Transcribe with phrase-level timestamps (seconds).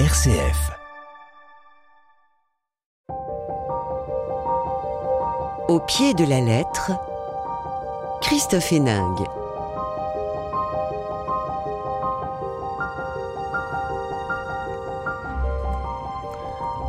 [0.00, 0.72] RCF.
[5.68, 6.90] Au pied de la lettre,
[8.20, 9.24] Christophe Héningue.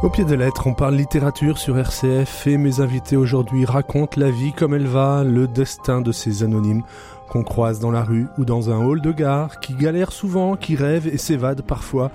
[0.02, 4.32] Au pied de lettres, on parle littérature sur RCF et mes invités aujourd'hui racontent la
[4.32, 6.82] vie comme elle va, le destin de ces anonymes
[7.30, 10.76] qu'on croise dans la rue ou dans un hall de gare, qui galèrent souvent, qui
[10.76, 12.10] rêvent et s'évadent parfois.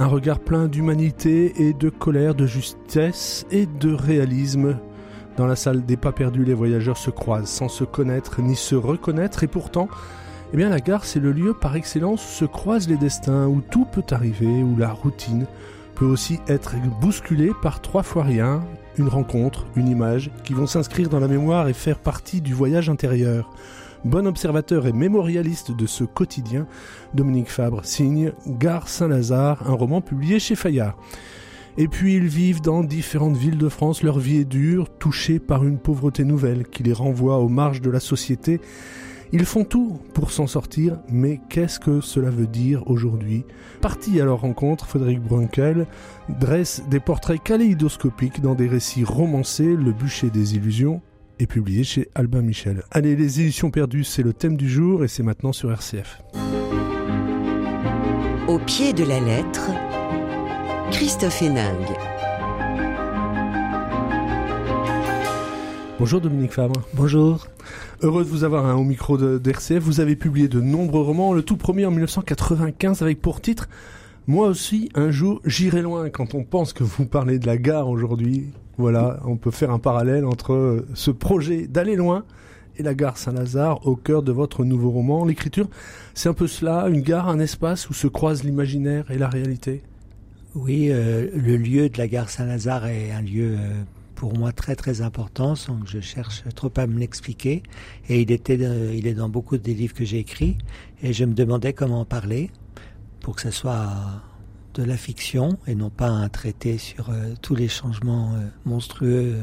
[0.00, 4.78] Un regard plein d'humanité et de colère, de justesse et de réalisme.
[5.36, 8.76] Dans la salle des pas perdus, les voyageurs se croisent sans se connaître ni se
[8.76, 9.88] reconnaître et pourtant,
[10.52, 13.60] eh bien la gare c'est le lieu par excellence où se croisent les destins, où
[13.60, 15.46] tout peut arriver, où la routine
[15.96, 18.62] peut aussi être bousculée par trois fois rien,
[18.98, 22.88] une rencontre, une image, qui vont s'inscrire dans la mémoire et faire partie du voyage
[22.88, 23.50] intérieur.
[24.04, 26.68] Bon observateur et mémorialiste de ce quotidien,
[27.14, 30.96] Dominique Fabre signe Gare Saint-Lazare, un roman publié chez Fayard.
[31.78, 35.64] Et puis ils vivent dans différentes villes de France, leur vie est dure, touchée par
[35.64, 38.60] une pauvreté nouvelle qui les renvoie aux marges de la société.
[39.32, 43.44] Ils font tout pour s'en sortir, mais qu'est-ce que cela veut dire aujourd'hui?
[43.80, 45.86] Parti à leur rencontre, Frédéric Brunkel
[46.28, 51.02] dresse des portraits kaléidoscopiques dans des récits romancés, Le bûcher des illusions,
[51.38, 52.82] est publié chez Albin Michel.
[52.90, 56.22] Allez, les éditions perdues, c'est le thème du jour et c'est maintenant sur RCF.
[58.48, 59.70] Au pied de la lettre,
[60.90, 61.96] Christophe Héningue.
[65.98, 66.80] Bonjour Dominique Fabre.
[66.94, 67.48] Bonjour.
[68.02, 69.82] Heureux de vous avoir un au micro d'RCF.
[69.82, 73.68] Vous avez publié de nombreux romans, le tout premier en 1995 avec pour titre
[74.28, 76.08] Moi aussi, un jour, j'irai loin.
[76.08, 78.46] Quand on pense que vous parlez de la gare aujourd'hui,
[78.78, 82.24] voilà, on peut faire un parallèle entre ce projet d'aller loin
[82.76, 85.24] et la gare Saint-Lazare au cœur de votre nouveau roman.
[85.24, 85.68] L'écriture,
[86.14, 89.82] c'est un peu cela, une gare, un espace où se croisent l'imaginaire et la réalité?
[90.54, 93.82] Oui, euh, le lieu de la gare Saint-Lazare est un lieu euh,
[94.14, 97.64] pour moi très très important, sans que je cherche trop à me l'expliquer.
[98.08, 100.56] Et il était, euh, il est dans beaucoup des livres que j'ai écrits,
[101.02, 102.50] et je me demandais comment en parler
[103.20, 103.88] pour que ce soit
[104.78, 109.36] de la fiction et non pas un traité sur euh, tous les changements euh, monstrueux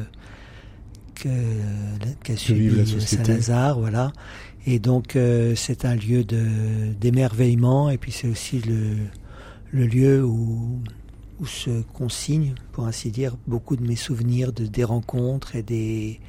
[1.14, 1.30] que
[2.24, 4.12] qu'a subi Saint-Lazare, voilà.
[4.66, 5.18] Et donc
[5.56, 8.96] c'est un lieu d'émerveillement et puis c'est aussi le
[9.72, 10.82] le lieu où
[11.40, 16.20] où se consignent, pour ainsi dire, beaucoup de mes souvenirs de, des rencontres et des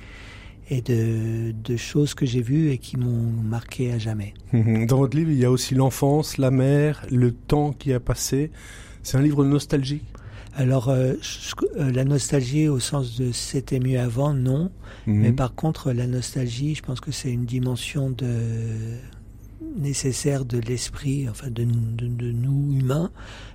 [0.68, 4.34] et de, de choses que j'ai vues et qui m'ont marqué à jamais.
[4.52, 8.50] Dans votre livre, il y a aussi l'enfance, la mer, le temps qui a passé.
[9.06, 10.02] C'est un livre nostalgique
[10.58, 11.12] alors, euh,
[11.76, 14.70] euh, la nostalgie au sens de c'était mieux avant, non.
[15.06, 15.20] Mhm.
[15.20, 18.96] Mais par contre, la nostalgie, je pense que c'est une dimension de
[19.76, 23.10] nécessaire de l'esprit, enfin de, de, nous humains,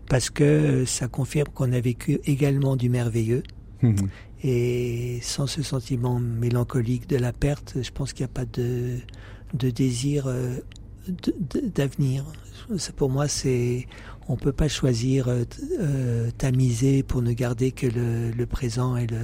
[0.10, 3.42] parce que ça confirme qu'on a vécu également du merveilleux.
[3.82, 3.96] Mhm.
[4.44, 8.98] Et sans ce sentiment mélancolique de la perte, je pense qu'il n'y a pas de,
[9.56, 10.58] de désir euh,
[11.76, 12.26] d'avenir.
[12.96, 13.88] Pour moi, c'est
[14.28, 15.44] on peut pas choisir euh,
[15.80, 19.18] euh, tamiser pour ne garder que le, le présent et le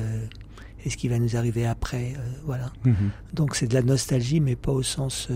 [0.85, 2.13] et ce qui va nous arriver après.
[2.45, 2.71] voilà.
[2.85, 3.09] Mhm.
[3.33, 5.27] Donc c'est de la nostalgie, mais pas au sens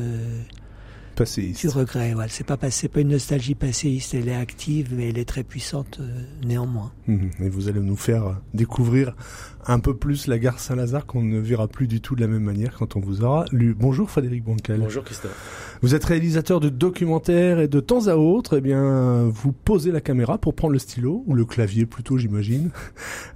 [1.22, 1.62] passéiste.
[1.62, 2.26] Du regret, ouais.
[2.30, 6.00] C'est pas, c'est pas une nostalgie passéiste, elle est active, mais elle est très puissante
[6.02, 6.92] euh, néanmoins.
[7.08, 7.30] Mhm.
[7.42, 9.16] Et vous allez nous faire découvrir
[9.68, 12.44] un peu plus la gare Saint-Lazare qu'on ne verra plus du tout de la même
[12.44, 13.76] manière quand on vous aura lu.
[13.78, 14.80] Bonjour Frédéric Boncal.
[14.80, 15.78] Bonjour Christophe.
[15.84, 20.02] Vous êtes réalisateur de documentaires et de temps à autre, eh bien, vous posez la
[20.02, 22.72] caméra pour prendre le stylo, ou le clavier plutôt, j'imagine.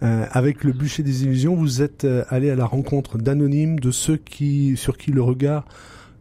[0.04, 3.92] Euh, avec le bûcher des illusions, vous êtes euh, allé à la rencontre d'anonymes, de
[3.92, 5.66] ceux qui, sur qui le regard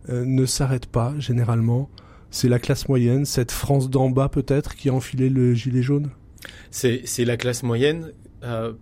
[0.08, 1.88] euh, ne s'arrête pas généralement.
[2.30, 6.10] C'est la classe moyenne, cette France d'en bas peut-être, qui a enfilé le gilet jaune?
[6.70, 8.12] C'est la classe moyenne.
[8.42, 8.72] Euh,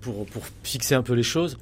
[0.00, 1.58] pour, pour fixer un peu les choses,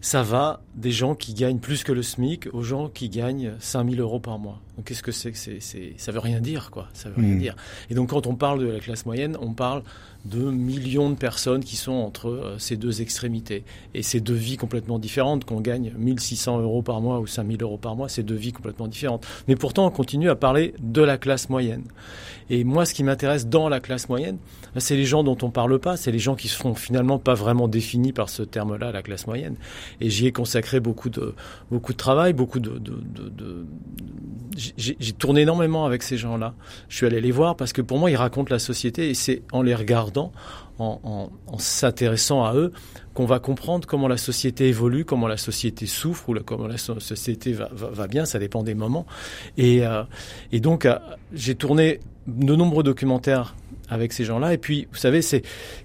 [0.00, 4.00] ça va des gens qui gagnent plus que le SMIC aux gens qui gagnent 5000
[4.00, 4.60] euros par mois.
[4.76, 6.88] Donc qu'est-ce que c'est que c'est, Ça veut rien dire, quoi.
[6.94, 7.38] Ça veut rien hmm.
[7.38, 7.56] dire.
[7.90, 9.82] Et donc quand on parle de la classe moyenne, on parle
[10.24, 13.62] de millions de personnes qui sont entre euh, ces deux extrémités.
[13.92, 17.76] Et ces deux vies complètement différentes, qu'on gagne 1600 euros par mois ou 5000 euros
[17.76, 19.26] par mois, c'est deux vies complètement différentes.
[19.48, 21.84] Mais pourtant, on continue à parler de la classe moyenne.
[22.50, 24.38] Et moi, ce qui m'intéresse dans la classe moyenne,
[24.76, 27.68] c'est les gens dont on parle pas, c'est les gens qui sont finalement pas vraiment
[27.68, 29.56] définis par ce terme-là, la classe moyenne.
[30.00, 31.34] Et j'y ai consacré beaucoup de,
[31.70, 33.66] beaucoup de travail, beaucoup de, de, de, de
[34.76, 36.54] j'ai tourné énormément avec ces gens-là.
[36.88, 39.42] Je suis allé les voir parce que pour moi, ils racontent la société et c'est
[39.52, 40.32] en les regardant,
[40.78, 42.72] en, s'intéressant à eux,
[43.14, 47.52] qu'on va comprendre comment la société évolue, comment la société souffre ou comment la société
[47.52, 48.24] va, bien.
[48.24, 49.06] Ça dépend des moments.
[49.56, 50.02] Et, euh,
[50.52, 50.98] donc, euh,
[51.32, 53.54] j'ai tourné de nombreux documentaires
[53.88, 54.52] avec ces gens-là.
[54.54, 55.42] Et puis, vous savez, c'est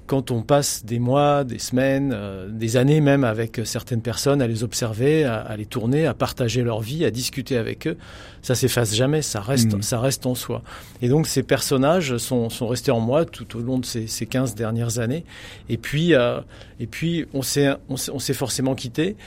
[0.07, 4.47] quand on passe des mois, des semaines, euh, des années même avec certaines personnes, à
[4.47, 7.97] les observer, à, les tourner, à partager leur vie, à discuter avec eux,
[8.41, 9.81] ça s'efface jamais, ça reste, mmh.
[9.81, 10.63] ça reste en soi.
[11.01, 14.25] Et donc, ces personnages sont, sont restés en moi tout au long de ces, ces
[14.25, 15.25] 15 dernières années.
[15.67, 16.39] Et puis, euh,
[16.79, 19.17] et puis on s'est on s'est forcément quitté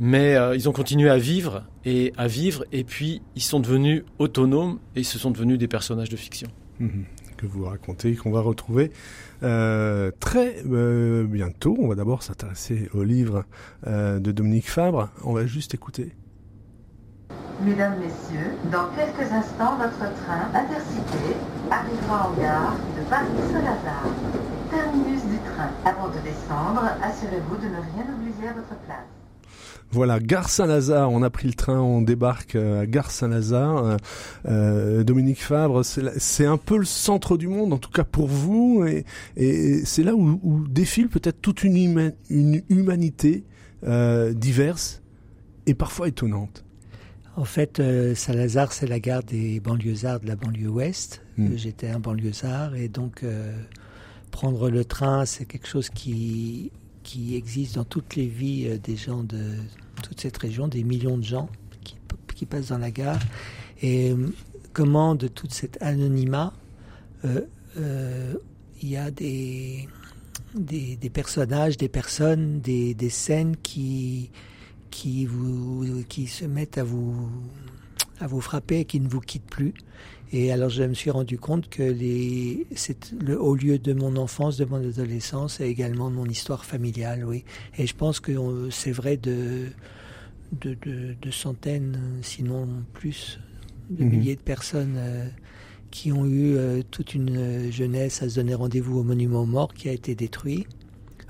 [0.00, 4.02] mais euh, ils ont continué à vivre et à vivre et puis ils sont devenus
[4.18, 6.48] autonomes et ils se sont devenus des personnages de fiction.
[6.80, 7.02] Mmh
[7.46, 8.92] que vous racontez, qu'on va retrouver
[9.42, 11.76] euh, très euh, bientôt.
[11.78, 13.44] On va d'abord s'intéresser au livre
[13.86, 15.10] euh, de Dominique Fabre.
[15.24, 16.14] On va juste écouter.
[17.62, 21.36] Mesdames, Messieurs, dans quelques instants, votre train intercité
[21.70, 24.08] arrivera en gare de Paris-Saint-Lazare,
[24.70, 25.70] terminus du train.
[25.84, 29.23] Avant de descendre, assurez-vous de ne rien oublier à votre place.
[29.90, 33.84] Voilà, Gare Saint-Lazare, on a pris le train, on débarque euh, à Gare Saint-Lazare.
[33.84, 33.96] Euh,
[34.46, 38.84] euh, Dominique Fabre, c'est un peu le centre du monde, en tout cas pour vous,
[38.84, 39.04] et,
[39.84, 43.44] c'est là où, défile peut-être toute une, une humanité
[43.82, 45.02] diverse
[45.66, 46.64] et parfois étonnante.
[47.36, 47.82] En fait,
[48.14, 51.22] Saint-Lazare, c'est la gare des banlieusards de la banlieue ouest.
[51.36, 51.56] Hmm.
[51.56, 53.24] J'étais un banlieusard et donc
[54.30, 56.72] prendre le train, c'est quelque chose qui
[57.04, 59.54] qui existe dans toutes les vies des gens de
[60.02, 61.48] toute cette région, des millions de gens
[62.34, 63.20] qui, passent dans la gare.
[63.80, 64.28] Et euh,
[64.72, 66.52] comment, de toute cette anonymat,
[67.24, 67.42] euh,
[67.78, 68.34] euh,
[68.82, 69.88] il y a des,
[70.54, 74.30] des, personnages, des personnes, des, des, scènes qui,
[74.90, 77.30] qui, vous, qui se mettent à vous,
[78.20, 79.74] à vous frapper et qui ne vous quittent plus.
[80.36, 84.16] Et alors je me suis rendu compte que les, c'est le haut lieu de mon
[84.16, 87.44] enfance, de mon adolescence et également de mon histoire familiale, oui.
[87.78, 88.32] Et je pense que
[88.70, 89.66] c'est vrai de,
[90.60, 90.76] de,
[91.22, 93.38] de, centaines, sinon plus,
[93.90, 94.10] de mhm.
[94.10, 95.28] milliers de personnes euh,
[95.92, 99.72] qui ont eu euh, toute une jeunesse à se donner rendez-vous au monument aux morts
[99.72, 100.66] qui a été détruit,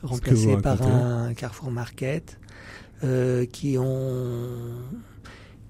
[0.02, 2.38] remplacé par un Carrefour Market,
[3.02, 4.62] euh, qui ont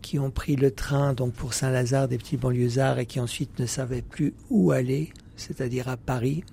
[0.04, 3.64] qui ont pris le train donc pour Saint-Lazare des petits banlieusards et qui ensuite ne
[3.64, 6.44] savaient plus où aller, c'est-à-dire à Paris,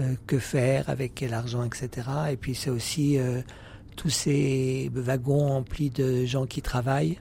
[0.00, 2.08] euh, que faire, avec quel argent, etc.
[2.32, 3.40] Et puis c'est aussi euh,
[3.94, 7.18] tous ces wagons remplis de gens qui travaillent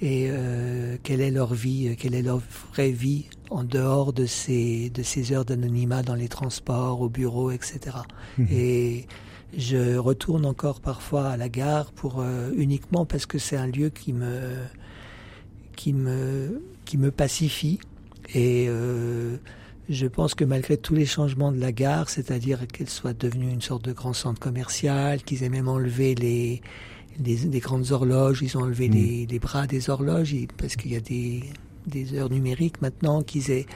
[0.00, 2.40] et euh, quelle est leur vie, quelle est leur
[2.72, 7.50] vraie vie en dehors de ces, de ces heures d'anonymat dans les transports, au bureau,
[7.50, 7.98] etc.
[8.38, 8.46] Mmh.
[8.50, 9.06] Et
[9.54, 12.24] je retourne encore parfois à la gare pour
[12.56, 14.56] uniquement parce que c'est un lieu qui me
[15.74, 17.78] qui me, qui me pacifie.
[18.34, 19.36] Et euh,
[19.88, 23.62] je pense que malgré tous les changements de la gare, c'est-à-dire qu'elle soit devenue une
[23.62, 26.62] sorte de grand centre commercial, qu'ils aient même enlevé les,
[27.22, 28.92] les, grandes horloges, ils ont enlevé mm.
[28.92, 31.44] les, les, bras des horloges, parce qu'il y a des,
[31.86, 33.66] des heures numériques maintenant, qu'ils aient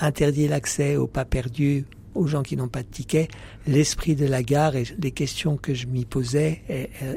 [0.00, 3.28] interdit l'accès aux pas perdus aux gens qui n'ont pas de ticket,
[3.66, 6.62] l'esprit de la gare et les questions que je m'y posais,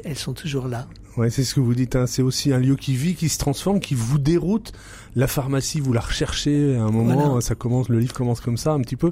[0.04, 0.88] elles sont toujours là.
[1.18, 1.96] Ouais, c'est ce que vous dites.
[1.96, 2.06] Hein.
[2.06, 4.72] C'est aussi un lieu qui vit, qui se transforme, qui vous déroute.
[5.16, 7.42] La pharmacie, vous la recherchez à un moment.
[7.42, 9.12] Ça commence, le livre commence comme ça, un petit peu.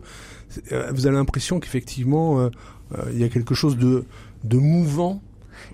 [0.71, 2.49] Euh, vous avez l'impression qu'effectivement, euh,
[2.95, 4.05] euh, il y a quelque chose de,
[4.43, 5.21] de mouvant.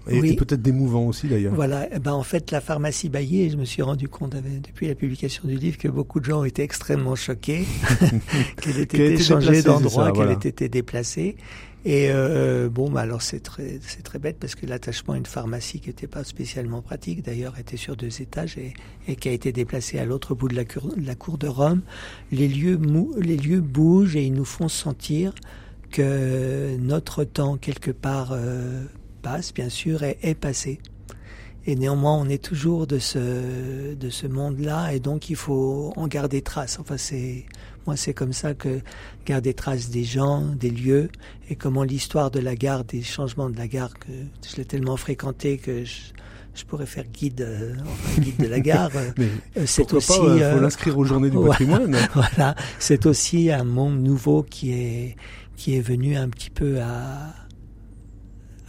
[0.08, 1.56] Et, peut-être d'émouvant aussi d'ailleurs.
[1.56, 4.94] Voilà, eh ben en fait la pharmacie Baillet, je me suis rendu compte depuis la
[4.94, 7.66] publication du livre que beaucoup de gens étaient extrêmement choqués
[8.62, 11.36] qu'elle ait été changée d'endroit, qu'elle ait été déplacée.
[11.84, 15.26] Et euh, bon, bah alors c'est très, c'est très bête parce que l'attachement à une
[15.26, 18.74] pharmacie qui n'était pas spécialement pratique, d'ailleurs, était sur deux étages et,
[19.08, 21.82] et qui a été déplacée à l'autre bout de la, cour, la cour de Rome.
[22.32, 22.80] Les lieux,
[23.20, 25.34] les lieux bougent et ils nous font sentir
[25.90, 28.86] que notre temps quelque part euh,
[29.24, 30.80] passe, bien sûr, et est passé.
[31.66, 36.08] Et néanmoins, on est toujours de ce de ce monde-là, et donc il faut en
[36.08, 36.80] garder trace.
[36.80, 37.46] Enfin, c'est
[37.88, 38.82] moi, c'est comme ça que
[39.26, 41.10] garder trace des gens, des lieux,
[41.50, 44.12] et comment l'histoire de la gare, des changements de la gare, que
[44.50, 47.76] je l'ai tellement fréquenté que je, pourrais faire guide, euh,
[48.20, 48.92] guide de la gare.
[48.96, 50.14] Euh, c'est aussi.
[50.14, 51.98] Il faut euh, l'inscrire aux journées du patrimoine.
[52.14, 55.16] voilà, c'est aussi un monde nouveau qui est
[55.58, 57.34] qui est venu un petit peu à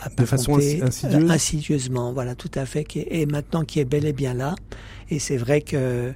[0.01, 1.31] à de façon insidieuse.
[1.31, 4.55] insidieusement, voilà, tout à fait, et maintenant qui est bel et bien là.
[5.11, 6.13] Et c'est vrai que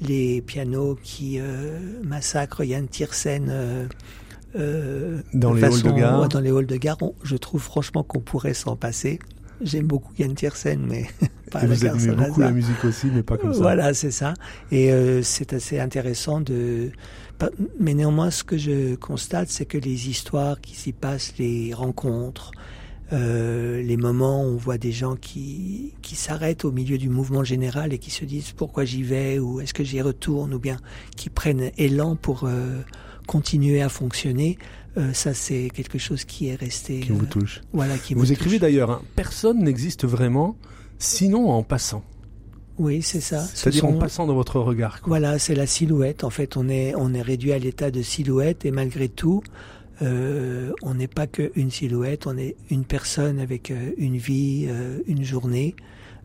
[0.00, 3.86] les pianos qui euh, massacrent Yann Tiersen euh,
[4.56, 6.28] euh, dans, les halls de gare.
[6.28, 6.98] dans les halls de gare.
[7.22, 9.18] je trouve franchement qu'on pourrait s'en passer.
[9.62, 11.06] J'aime beaucoup Yann Tiersen, mais
[11.50, 13.60] pas Et vous aimez beaucoup la musique aussi, mais pas comme ça.
[13.60, 14.34] Voilà, c'est ça.
[14.70, 16.90] Et c'est assez intéressant de.
[17.80, 22.50] Mais néanmoins, ce que je constate, c'est que les histoires qui s'y passent, les rencontres,
[23.12, 27.44] euh, les moments où on voit des gens qui, qui s'arrêtent au milieu du mouvement
[27.44, 30.78] général et qui se disent pourquoi j'y vais ou est-ce que j'y retourne ou bien
[31.16, 32.80] qui prennent élan pour euh,
[33.26, 34.58] continuer à fonctionner.
[35.12, 37.00] ça, c'est quelque chose qui est resté.
[37.00, 37.60] Qui vous touche.
[37.72, 40.56] Voilà, qui Vous écrivez d'ailleurs, hein, personne n'existe vraiment
[40.98, 42.02] sinon en passant.
[42.78, 43.40] Oui, c'est ça.
[43.40, 45.00] C'est-à-dire en passant dans votre regard.
[45.06, 46.24] Voilà, c'est la silhouette.
[46.24, 49.42] En fait, on est, on est réduit à l'état de silhouette et malgré tout,
[50.02, 54.98] euh, on n'est pas qu'une silhouette, on est une personne avec euh, une vie, euh,
[55.06, 55.74] une journée,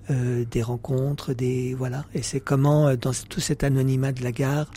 [0.09, 2.03] des rencontres, des voilà.
[2.13, 4.69] Et c'est comment dans tout cet anonymat de la gare,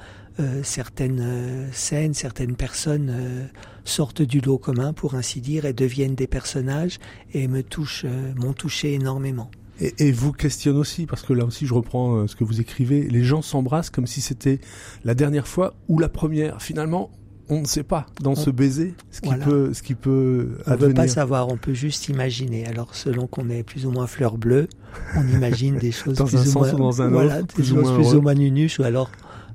[0.63, 3.51] certaines scènes, certaines personnes
[3.83, 7.01] sortent du lot commun, pour ainsi dire, et deviennent des personnages
[7.33, 9.51] et me touchent, m'ont touché énormément.
[9.81, 13.25] Et, vous questionne aussi, parce que là aussi je reprends ce que vous écrivez, les
[13.25, 14.61] gens s'embrassent comme si c'était
[15.03, 16.63] la dernière fois ou la première.
[16.63, 17.11] Finalement,
[17.49, 20.77] on ne sait pas dans ce baiser ce qui peut, ce qui peut On ne
[20.77, 22.67] peut pas savoir, on peut juste imaginer.
[22.67, 24.69] Alors selon qu'on est plus ou moins fleur bleue,
[25.17, 27.47] on imagine des choses dans plus un ou sens moins, ou dans un voilà, autre,
[27.49, 29.11] plus, ou moins, plus ou moins nunuches, ou alors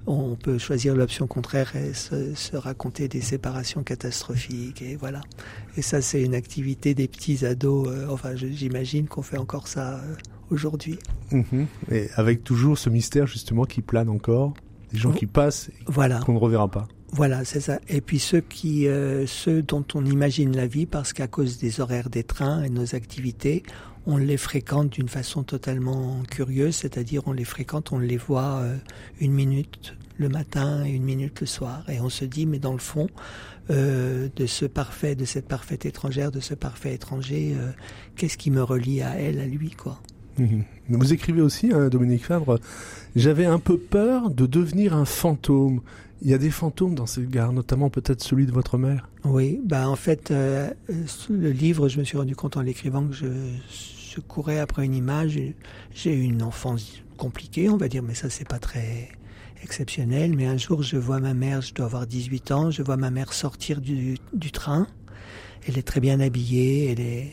[0.08, 5.22] on peut choisir l'option contraire et se, se, raconter des séparations catastrophiques et voilà.
[5.78, 7.88] Et ça c'est une activité des petits ados.
[7.90, 10.16] Euh, enfin, j'imagine qu'on fait encore ça euh,
[10.50, 10.98] aujourd'hui.
[11.32, 11.68] Mhm.
[11.92, 14.54] Et avec toujours ce mystère justement qui plane encore,
[14.92, 16.20] des gens qui passent, voilà.
[16.22, 16.88] qu'on ne reverra pas.
[17.12, 17.80] Voilà, c'est ça.
[17.88, 18.22] Et puis
[18.88, 22.70] euh, ceux dont on imagine la vie, parce qu'à cause des horaires des trains et
[22.70, 23.64] nos activités,
[24.06, 28.78] on les fréquente d'une façon totalement curieuse, c'est-à-dire on les fréquente, on les voit euh,
[29.20, 32.74] une minute le matin et une minute le soir, et on se dit, mais dans
[32.74, 33.08] le fond,
[33.70, 37.56] euh, de ce parfait, de cette parfaite étrangère, de ce parfait étranger,
[38.18, 40.02] qu'est-ce qui me relie à elle, à lui, quoi?
[40.38, 40.62] Mmh.
[40.90, 42.60] Vous écrivez aussi, hein, Dominique Favre,
[43.16, 45.82] j'avais un peu peur de devenir un fantôme.
[46.22, 49.10] Il y a des fantômes dans cette gare, notamment peut-être celui de votre mère.
[49.24, 50.70] Oui, bah en fait, euh,
[51.30, 53.28] le livre, je me suis rendu compte en l'écrivant que je,
[54.14, 55.40] je, courais après une image.
[55.94, 59.10] J'ai eu une enfance compliquée, on va dire, mais ça c'est pas très
[59.64, 60.36] exceptionnel.
[60.36, 63.12] Mais un jour, je vois ma mère, je dois avoir 18 ans, je vois ma
[63.12, 64.88] mère sortir du, du train.
[65.68, 67.32] Elle est très bien habillée, elle est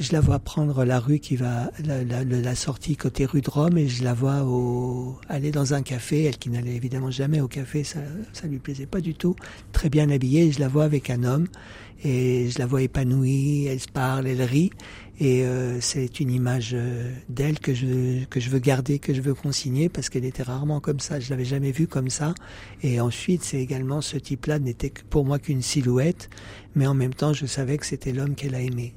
[0.00, 3.50] je la vois prendre la rue qui va, la, la, la, sortie côté rue de
[3.50, 6.24] Rome, et je la vois au, aller dans un café.
[6.24, 8.00] Elle qui n'allait évidemment jamais au café, ça,
[8.32, 9.36] ça lui plaisait pas du tout.
[9.72, 11.46] Très bien habillée, je la vois avec un homme,
[12.02, 13.66] et je la vois épanouie.
[13.66, 14.70] Elle se parle, elle rit,
[15.20, 19.20] et euh, c'est une image euh, d'elle que je que je veux garder, que je
[19.20, 21.20] veux consigner, parce qu'elle était rarement comme ça.
[21.20, 22.34] Je l'avais jamais vue comme ça.
[22.82, 26.30] Et ensuite, c'est également ce type-là n'était pour moi qu'une silhouette,
[26.74, 28.92] mais en même temps, je savais que c'était l'homme qu'elle a aimé.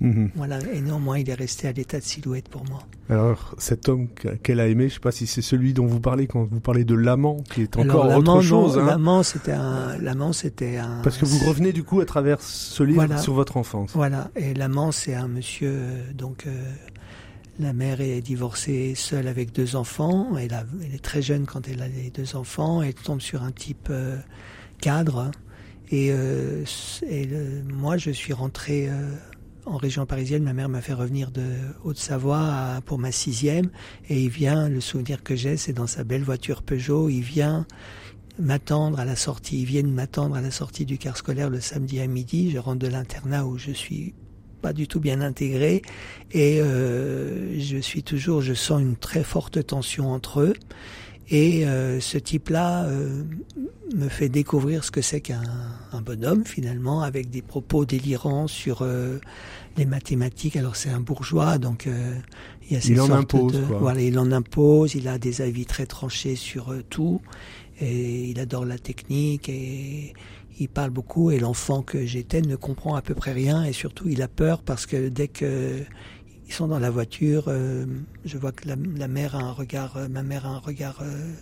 [0.00, 0.28] Mmh.
[0.34, 2.80] Voilà, et néanmoins, il est resté à l'état de silhouette pour moi.
[3.10, 4.08] Alors, cet homme
[4.42, 6.60] qu'elle a aimé, je ne sais pas si c'est celui dont vous parlez quand vous
[6.60, 8.78] parlez de l'amant, qui est encore Alors, autre chose.
[8.78, 8.86] Hein.
[8.86, 11.00] L'amant, c'était un, l'amant, c'était un.
[11.02, 13.18] Parce que vous revenez du coup à travers ce livre voilà.
[13.18, 13.90] sur votre enfance.
[13.94, 15.74] Voilà, et l'amant, c'est un monsieur,
[16.14, 16.46] donc.
[16.46, 16.50] Euh,
[17.58, 20.34] la mère est divorcée seule avec deux enfants.
[20.38, 22.80] Elle, a, elle, est très jeune quand elle a les deux enfants.
[22.80, 24.16] Elle tombe sur un type euh,
[24.80, 25.30] cadre.
[25.90, 26.64] Et, euh,
[27.06, 27.28] et
[27.70, 29.12] moi, je suis rentré euh,
[29.70, 31.44] en région parisienne, ma mère m'a fait revenir de
[31.84, 33.70] Haute-Savoie pour ma sixième,
[34.08, 37.66] et il vient, le souvenir que j'ai, c'est dans sa belle voiture Peugeot, il vient
[38.40, 42.00] m'attendre à la sortie, ils viennent m'attendre à la sortie du car scolaire le samedi
[42.00, 44.14] à midi, je rentre de l'internat où je suis
[44.60, 45.82] pas du tout bien intégré,
[46.32, 50.54] et euh, je suis toujours, je sens une très forte tension entre eux,
[51.30, 53.22] et euh, ce type-là euh,
[53.94, 55.42] me fait découvrir ce que c'est qu'un
[55.92, 59.18] un bonhomme finalement, avec des propos délirants sur euh,
[59.76, 60.56] les mathématiques.
[60.56, 62.14] Alors c'est un bourgeois, donc euh,
[62.68, 63.78] il y a ces il en sortes impose, de, quoi.
[63.78, 64.94] voilà, il en impose.
[64.94, 67.20] Il a des avis très tranchés sur euh, tout,
[67.80, 70.14] et il adore la technique et
[70.58, 71.30] il parle beaucoup.
[71.30, 74.62] Et l'enfant que j'étais ne comprend à peu près rien, et surtout il a peur
[74.62, 75.78] parce que dès que
[76.50, 77.44] ils sont dans la voiture.
[77.46, 77.86] Euh,
[78.24, 80.98] je vois que la, la, mère a un regard, euh, ma mère a un regard
[81.00, 81.32] euh,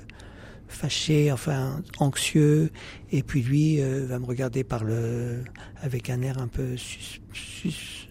[0.68, 2.70] fâché, enfin anxieux,
[3.10, 5.44] et puis lui va me regarder par le,
[5.80, 8.10] avec un air un peu sus, sus,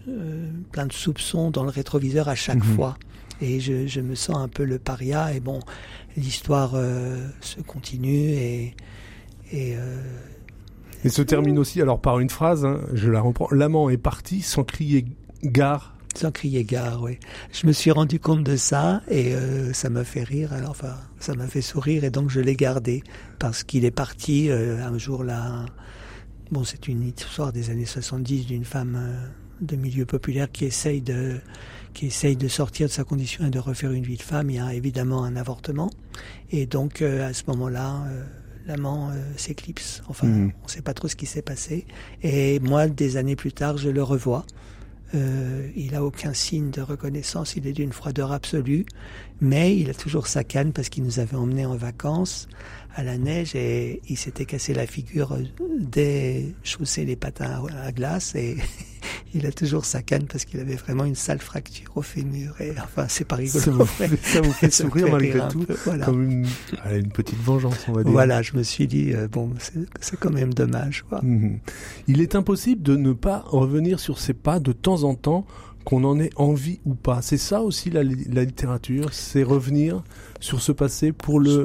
[0.72, 2.74] plein de soupçons dans le rétroviseur à chaque Mhm.
[2.74, 2.98] fois.
[3.40, 5.32] Et je, je, me sens un peu le paria.
[5.32, 5.60] Et bon,
[6.16, 6.72] l'histoire
[7.40, 8.74] se continue et
[9.52, 9.76] et,
[11.04, 12.64] et se termine aussi alors par une phrase.
[12.64, 13.46] Hein, je la reprends.
[13.52, 15.04] L'amant est parti sans crier
[15.44, 17.18] gare sans crier gare, oui.
[17.52, 20.52] Je me suis rendu compte de ça et euh, ça m'a fait rire.
[20.52, 23.02] Alors, enfin, ça m'a fait sourire et donc je l'ai gardé
[23.38, 25.66] parce qu'il est parti euh, un jour là.
[26.50, 29.26] Bon, c'est une histoire des années 70 d'une femme euh,
[29.60, 31.38] de milieu populaire qui essaye de
[31.94, 34.50] qui essaye de sortir de sa condition et de refaire une vie de femme.
[34.50, 35.90] Il y a évidemment un avortement
[36.50, 38.04] et donc à ce moment-là.
[38.66, 40.02] L'amant s'éclipse.
[40.08, 40.52] Enfin, Mhm.
[40.60, 41.86] on ne sait pas trop ce qui s'est passé.
[42.22, 44.44] Et moi, des années plus tard, je le revois.
[45.14, 48.84] Euh, il a aucun signe de reconnaissance, il est d'une froideur absolue,
[49.40, 52.46] mais il a toujours sa canne parce qu'il nous avait emmenés en vacances
[52.94, 55.38] à la neige et il s'était cassé la figure
[55.78, 58.56] dès chausser les patins à glace et
[59.34, 62.72] il a toujours sa canne parce qu'il avait vraiment une sale fracture au fémur et
[62.82, 63.64] enfin c'est pas rigolo.
[63.64, 66.06] Ça vous fait, ça vous fait sourire malgré tout, voilà.
[66.06, 66.46] comme une,
[66.90, 68.12] une, petite vengeance on va dire.
[68.12, 69.52] Voilà, je me suis dit euh, bon
[70.00, 71.04] c'est quand même dommage.
[71.08, 71.20] Quoi.
[71.22, 71.58] Mmh.
[72.06, 75.46] Il est impossible de ne pas revenir sur ses pas de temps en temps
[75.84, 77.22] qu'on en ait envie ou pas.
[77.22, 80.02] C'est ça aussi la, la littérature, c'est revenir
[80.40, 81.64] sur ce passé pour le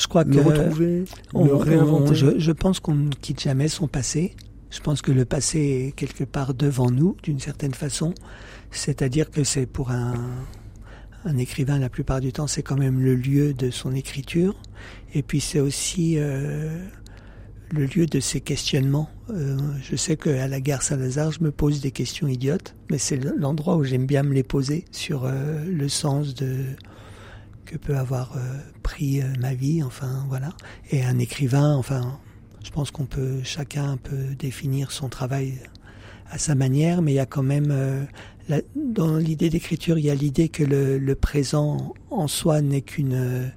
[0.00, 1.04] je crois le retrouver,
[1.34, 2.14] le réinventer.
[2.14, 4.34] je, pense qu'on ne quitte jamais son passé.
[4.70, 8.14] Je pense que le passé est quelque part devant nous, d'une certaine façon.
[8.70, 10.14] C'est-à-dire que c'est pour un,
[11.24, 14.54] un écrivain, la plupart du temps, c'est quand même le lieu de son écriture.
[15.14, 16.84] Et puis c'est aussi euh,
[17.70, 19.10] le lieu de ses questionnements.
[19.30, 23.16] Euh, je sais qu'à la gare Saint-Lazare, je me pose des questions idiotes, mais c'est
[23.16, 26.64] l'endroit où j'aime bien me les poser sur euh, le sens de
[27.66, 28.36] que peut avoir
[28.82, 30.48] pris ma vie, enfin voilà.
[30.90, 32.18] Et un écrivain, enfin,
[32.64, 35.58] je pense qu'on peut chacun peut définir son travail
[36.30, 38.04] à sa manière, mais il y a quand même euh,
[38.76, 43.52] dans l'idée d'écriture, il y a l'idée que le, présent en soi n'est qu'une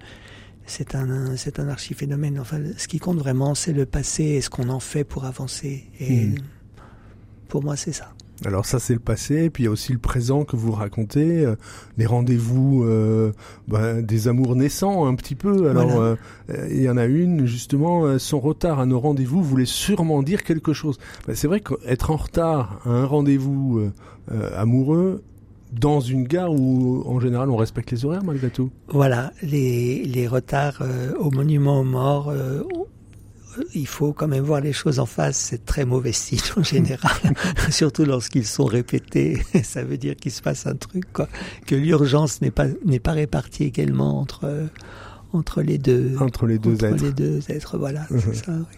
[0.66, 2.40] c'est un c'est un archiphénomène.
[2.40, 5.86] Enfin, ce qui compte vraiment, c'est le passé et ce qu'on en fait pour avancer.
[6.00, 6.36] Et hmm.
[7.48, 8.14] pour moi, c'est ça.
[8.46, 11.46] Alors ça c'est le passé, puis il y a aussi le présent que vous racontez,
[11.46, 11.56] euh,
[11.98, 13.32] les rendez-vous euh,
[13.68, 15.70] bah, des amours naissants un petit peu.
[15.70, 16.16] Alors euh,
[16.70, 20.74] il y en a une justement, son retard à nos rendez-vous voulait sûrement dire quelque
[20.74, 20.98] chose.
[21.28, 23.92] Bah, c'est vrai qu'être en retard à un rendez-vous
[24.56, 25.24] amoureux,
[25.72, 28.70] dans une gare où en général on respecte les horaires malgré tout.
[28.90, 30.84] Voilà, les, les retards
[31.20, 32.32] au monument aux morts,
[33.74, 35.38] il faut quand même voir les choses en face.
[35.38, 37.12] C'est très mauvais style en général,
[37.70, 39.42] surtout lorsqu'ils sont répétés.
[39.64, 41.28] Ça veut dire qu'il se passe un truc, quoi.
[41.66, 44.70] Que l'urgence n'est pas n'est pas répartie également entre
[45.32, 47.04] entre les deux entre les deux êtres.
[47.04, 48.06] les deux êtres, voilà.
[48.10, 48.52] c'est ça.
[48.52, 48.78] Oui.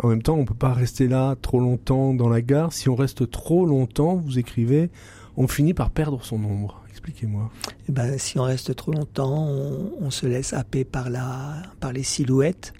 [0.00, 2.72] En même temps, on peut pas rester là trop longtemps dans la gare.
[2.72, 4.90] Si on reste trop longtemps, vous écrivez,
[5.36, 6.82] on finit par perdre son ombre.
[6.90, 7.50] Expliquez-moi.
[7.88, 11.92] Eh ben, si on reste trop longtemps, on, on, se laisse happer par la par
[11.92, 12.72] les silhouettes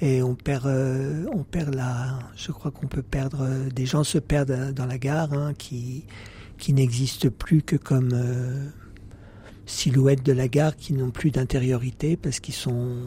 [0.00, 2.18] et on perd, euh, on perd la.
[2.36, 3.46] Je crois qu'on peut perdre.
[3.74, 6.04] Des gens se perdent dans la gare, hein, qui
[6.58, 8.68] qui n'existent plus que comme euh,
[9.66, 13.06] silhouettes de la gare, qui n'ont plus d'intériorité parce qu'ils sont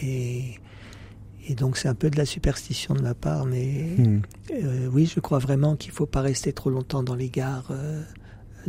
[0.00, 0.58] et
[1.48, 4.22] et donc c'est un peu de la superstition de ma part, mais hmm.
[4.52, 8.02] euh, oui, je crois vraiment qu'il faut pas rester trop longtemps dans les gares, euh,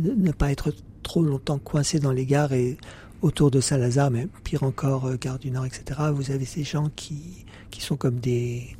[0.00, 2.76] ne pas être trop longtemps coincé dans les gares et
[3.22, 6.00] autour de Saint-Lazare, mais pire encore, euh, Gare du Nord, etc.
[6.12, 8.76] Vous avez ces gens qui qui sont comme des,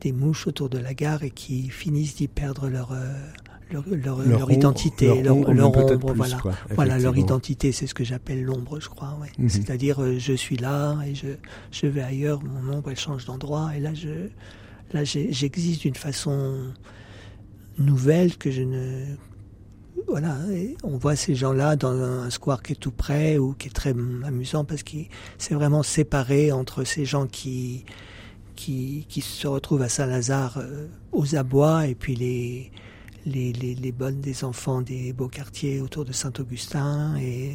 [0.00, 3.12] des mouches autour de la gare et qui finissent d'y perdre leur, euh,
[3.72, 3.84] leur,
[4.24, 6.38] leur, identité, leur, ombre, voilà.
[6.70, 9.18] voilà, leur identité, c'est ce que j'appelle l'ombre, je crois.
[9.20, 9.28] Ouais.
[9.38, 9.48] Mhm.
[9.48, 11.28] C'est-à-dire, euh, je suis là et je,
[11.72, 14.28] je vais ailleurs, mon ombre, elle change d'endroit, et là, je,
[14.92, 16.72] là, j'existe d'une façon
[17.78, 19.16] nouvelle que je ne,
[20.06, 20.36] voilà,
[20.84, 23.94] on voit ces gens-là dans un square qui est tout près ou qui est très
[24.24, 24.98] amusant parce que
[25.38, 27.84] c'est vraiment séparé entre ces gens qui
[28.54, 32.70] qui, se retrouvent à Saint-Lazare euh, aux abois et puis les,
[33.26, 37.52] les, bonnes des enfants des beaux quartiers autour de Saint-Augustin et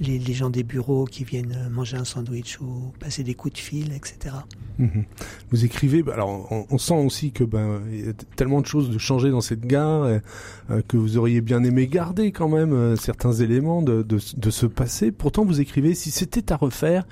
[0.00, 3.92] les, gens des bureaux qui viennent manger un sandwich ou passer des coups de fil,
[3.92, 4.36] etc.
[4.78, 5.04] Mhm.
[5.50, 8.98] Vous écrivez, bah, alors on, sent aussi que ben y a tellement de choses de
[8.98, 13.32] changer dans cette gare euh, que vous auriez bien aimé garder quand même euh, certains
[13.32, 15.10] éléments de, de, de ce passé.
[15.10, 17.06] Pourtant, vous écrivez si c'était à refaire,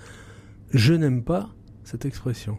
[0.72, 1.48] je n'aime pas
[1.82, 2.56] cette expression.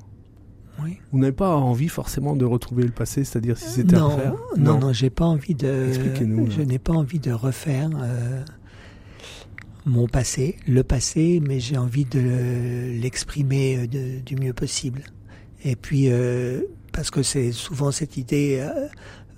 [0.83, 0.97] Oui.
[1.11, 4.73] Vous n'avez pas envie forcément de retrouver le passé, c'est-à-dire si c'était à refaire Non,
[4.73, 5.87] non, non j'ai pas envie de.
[5.89, 6.51] Expliquez-nous.
[6.51, 8.43] Je n'ai pas envie de refaire euh,
[9.87, 12.19] mon passé, le passé, mais j'ai envie de
[13.01, 15.03] l'exprimer euh, du mieux possible.
[15.63, 16.61] Et puis euh,
[16.91, 18.59] parce que c'est souvent cette idée.
[18.59, 18.87] Euh,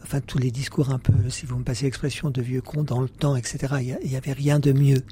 [0.03, 3.01] enfin, tous les discours un peu, si vous me passez l'expression, de vieux con dans
[3.01, 3.97] le temps, etc.
[4.01, 5.03] Il n'y avait rien de mieux.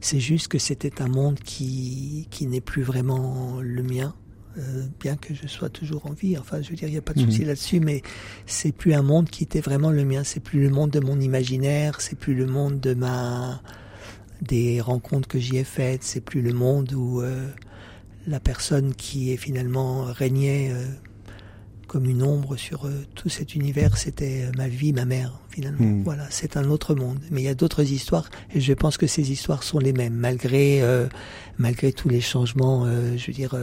[0.00, 4.14] C'est juste que c'était un monde qui, qui n'est plus vraiment le mien
[4.58, 6.38] euh, bien que je sois toujours en vie.
[6.38, 7.48] Enfin, je veux dire, il n'y a pas de souci mhm.
[7.48, 8.02] là-dessus, mais
[8.46, 10.24] c'est plus un monde qui était vraiment le mien.
[10.24, 13.60] C'est plus le monde de mon imaginaire, c'est plus le monde de ma
[14.42, 16.02] des rencontres que j'y ai faites.
[16.02, 17.46] C'est plus le monde où euh,
[18.26, 20.86] la personne qui est finalement régnait euh,
[21.86, 25.38] comme une ombre sur tout cet univers, c'était ma vie, ma mère.
[25.50, 26.02] Finalement, mhm.
[26.02, 27.18] voilà, c'est un autre monde.
[27.30, 30.14] Mais il y a d'autres histoires, et je pense que ces histoires sont les mêmes,
[30.14, 30.82] malgré
[31.58, 32.86] malgré tous les changements.
[32.86, 33.54] je veux dire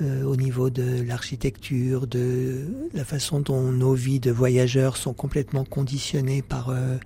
[0.00, 5.64] euh, au niveau de l'architecture, de la façon dont nos vies de voyageurs sont complètement
[5.64, 6.96] conditionnées par euh,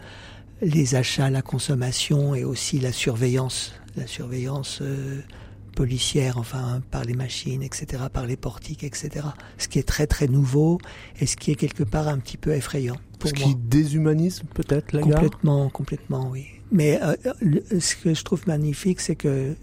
[0.62, 5.20] les achats, la consommation et aussi la surveillance, la surveillance euh,
[5.74, 9.26] policière, enfin par les machines, etc., par les portiques, etc.
[9.58, 10.78] Ce qui est très très nouveau
[11.20, 12.96] et ce qui est quelque part un petit peu effrayant.
[13.18, 13.44] Pour Ce moi.
[13.48, 15.20] qui déshumanise peut-être la gare?
[15.20, 16.46] Complètement, complètement, oui.
[16.70, 19.54] Mais euh, le- ce que je trouve magnifique, c'est que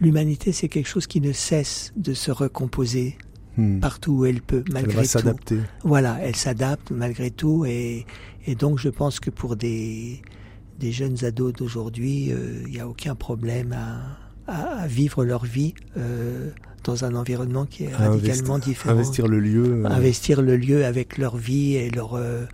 [0.00, 3.16] l'humanité, c'est quelque chose qui ne cesse de se recomposer
[3.56, 3.78] Hmm.
[3.78, 5.08] partout où elle peut, Elle malgré va tout.
[5.08, 5.58] s'adapter.
[5.84, 8.04] Voilà, elle s'adapte malgré tout, et,
[8.48, 10.20] et donc je pense que pour des,
[10.80, 15.44] des jeunes ados d'aujourd'hui, euh, il n'y a aucun problème à, à, à vivre leur
[15.44, 16.50] vie euh,
[16.82, 19.64] dans un environnement qui est radicalement investir- différent Investir le lieu.
[19.66, 22.46] euh, investir le lieu avec leur vie et leur, euh,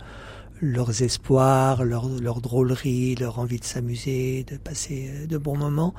[0.61, 5.93] leurs espoirs, leur, leur drôlerie, leur envie de s'amuser, de passer euh, de bons moments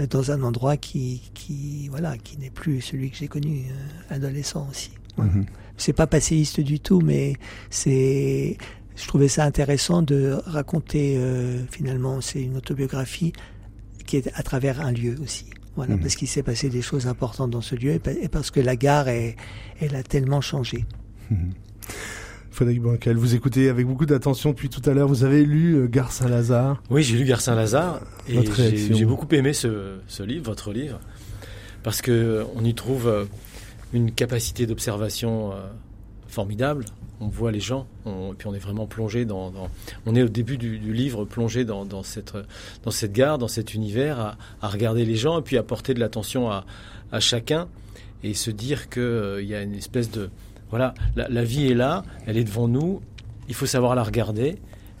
[0.00, 4.14] euh, dans un endroit qui, qui voilà, qui n'est plus celui que j'ai connu euh,
[4.14, 4.90] adolescent aussi.
[5.18, 5.44] mhm.
[5.78, 7.34] C'est pas passéiste du tout, mais
[7.68, 8.56] c'est,
[8.96, 13.34] je trouvais ça intéressant de raconter euh, finalement, c'est une autobiographie
[14.06, 15.44] qui est à travers un lieu aussi.
[15.74, 16.00] Voilà, Mhm.
[16.00, 18.60] parce qu'il s'est passé des choses importantes dans ce lieu et pa- et parce que
[18.60, 19.36] la gare, est,
[19.78, 20.86] elle a tellement changé.
[22.56, 22.82] Frédéric
[23.16, 25.08] vous écoutez avec beaucoup d'attention depuis tout à l'heure.
[25.08, 26.82] Vous avez lu euh, Gare Saint-Lazare.
[26.88, 28.34] Oui, j'ai lu Gare Saint-Lazare et
[28.94, 30.98] j'ai beaucoup aimé ce, ce livre, votre livre,
[31.82, 33.24] parce que on y trouve euh,
[33.92, 35.56] une capacité d'observation euh,
[36.28, 36.86] formidable.
[37.20, 39.68] On voit les gens, on, et puis on est vraiment plongé dans, dans-
[40.06, 42.32] on est au début du, du livre plongé dans, dans cette
[42.84, 45.92] dans cette gare, dans cet univers, à, à regarder les gens et puis à porter
[45.94, 46.64] de l'attention à,
[47.12, 47.68] à chacun
[48.22, 50.30] et se dire que euh, y a une espèce de
[50.70, 53.00] voilà, la, vie est là, elle est devant nous,
[53.48, 54.56] il faut savoir la regarder.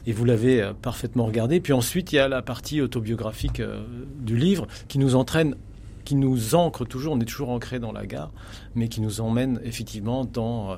[0.08, 1.60] Et vous l'avez euh, parfaitement regardé.
[1.60, 3.84] Puis ensuite, il y a la partie autobiographique euh,
[4.20, 5.56] du livre qui nous entraîne,
[6.04, 7.14] qui nous ancre toujours.
[7.14, 8.30] On est toujours ancré dans la gare,
[8.76, 10.76] mais qui nous emmène effectivement dans,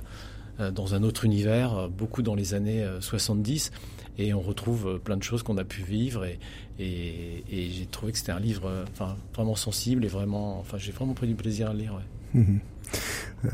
[0.60, 3.70] euh, dans un autre univers, beaucoup dans les années euh, 70.
[4.18, 6.24] Et on retrouve plein de choses qu'on a pu vivre.
[6.24, 6.38] Et,
[6.80, 8.84] j'ai trouvé que c'était un livre
[9.34, 10.58] vraiment sensible et vraiment.
[10.58, 12.00] Enfin, j'ai vraiment pris du plaisir à le lire.
[12.34, 12.60] Mhm.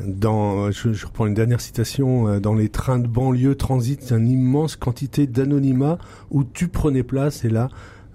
[0.06, 2.28] Dans, je, je reprends une dernière citation.
[2.28, 5.98] euh, Dans les trains de banlieue transitent une immense quantité d'anonymat
[6.30, 7.44] où tu prenais place.
[7.44, 7.68] Et là,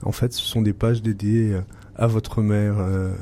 [0.03, 1.61] en fait, ce sont des pages dédiées euh,
[1.95, 3.13] à votre mère, euh,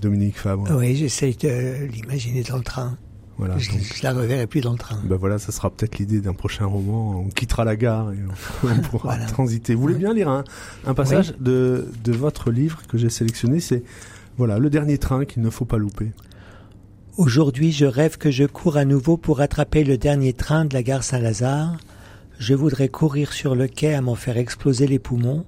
[0.00, 0.68] Dominique Fabre.
[0.76, 2.96] Oui, j'essaye de l'imaginer dans le train.
[3.36, 3.56] Voilà.
[3.56, 4.98] je, je la reverrai plus dans le train.
[5.04, 7.20] ben voilà, ça sera peut-être l'idée d'un prochain roman.
[7.20, 8.16] On quittera la gare et
[8.64, 9.26] on, on pourra Voilà.
[9.26, 9.74] transiter.
[9.76, 10.42] Vous voulez bien lire un,
[10.86, 13.60] un passage de, de votre livre que j'ai sélectionné?
[13.60, 13.84] C'est
[14.38, 16.10] voilà le dernier train qu'il ne faut pas louper.
[17.18, 20.84] Aujourd'hui, je rêve que je cours à nouveau pour attraper le dernier train de la
[20.84, 21.76] gare Saint-Lazare.
[22.38, 25.44] Je voudrais courir sur le quai à m'en faire exploser les poumons,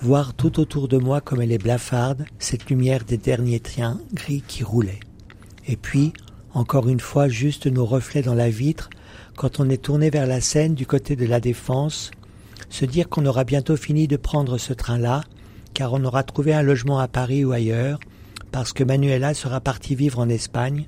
[0.00, 4.44] voir tout autour de moi comme elle est blafarde, cette lumière des derniers trains gris
[4.46, 5.00] qui roulaient.
[5.66, 6.12] Et puis,
[6.54, 8.88] encore une fois, juste nos reflets dans la vitre,
[9.34, 12.12] quand on est tourné vers la Seine du côté de la Défense,
[12.70, 15.22] se dire qu'on aura bientôt fini de prendre ce train-là,
[15.74, 17.98] car on aura trouvé un logement à Paris ou ailleurs,
[18.52, 20.86] parce que Manuela sera partie vivre en Espagne,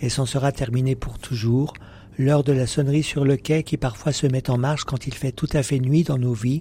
[0.00, 1.74] et s'en sera terminé pour toujours,
[2.18, 5.14] l'heure de la sonnerie sur le quai qui parfois se met en marche quand il
[5.14, 6.60] fait tout à fait nuit dans nos vies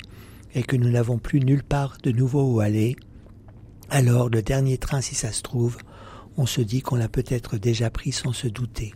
[0.53, 2.95] et que nous n'avons plus nulle part de nouveau où aller.
[3.89, 5.77] Alors le dernier train, si ça se trouve,
[6.37, 8.93] on se dit qu'on l'a peut-être déjà pris sans se douter.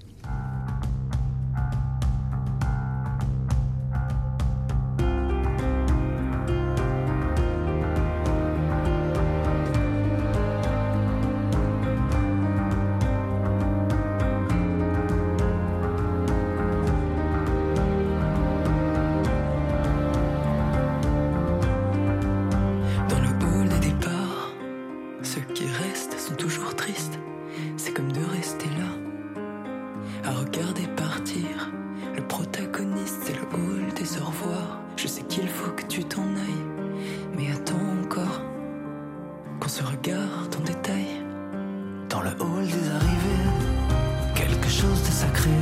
[44.79, 45.59] Chose de sacré.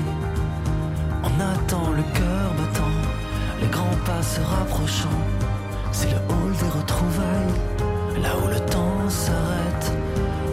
[1.24, 2.98] On attend le cœur battant,
[3.62, 5.20] les grands pas se rapprochant.
[5.92, 7.58] C'est le hall des retrouvailles,
[8.22, 9.88] là où le temps s'arrête,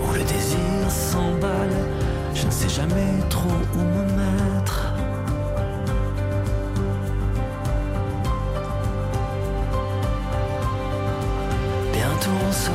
[0.02, 1.76] où le désir s'emballe.
[2.34, 4.78] Je ne sais jamais trop où me mettre.
[11.92, 12.70] Bientôt on se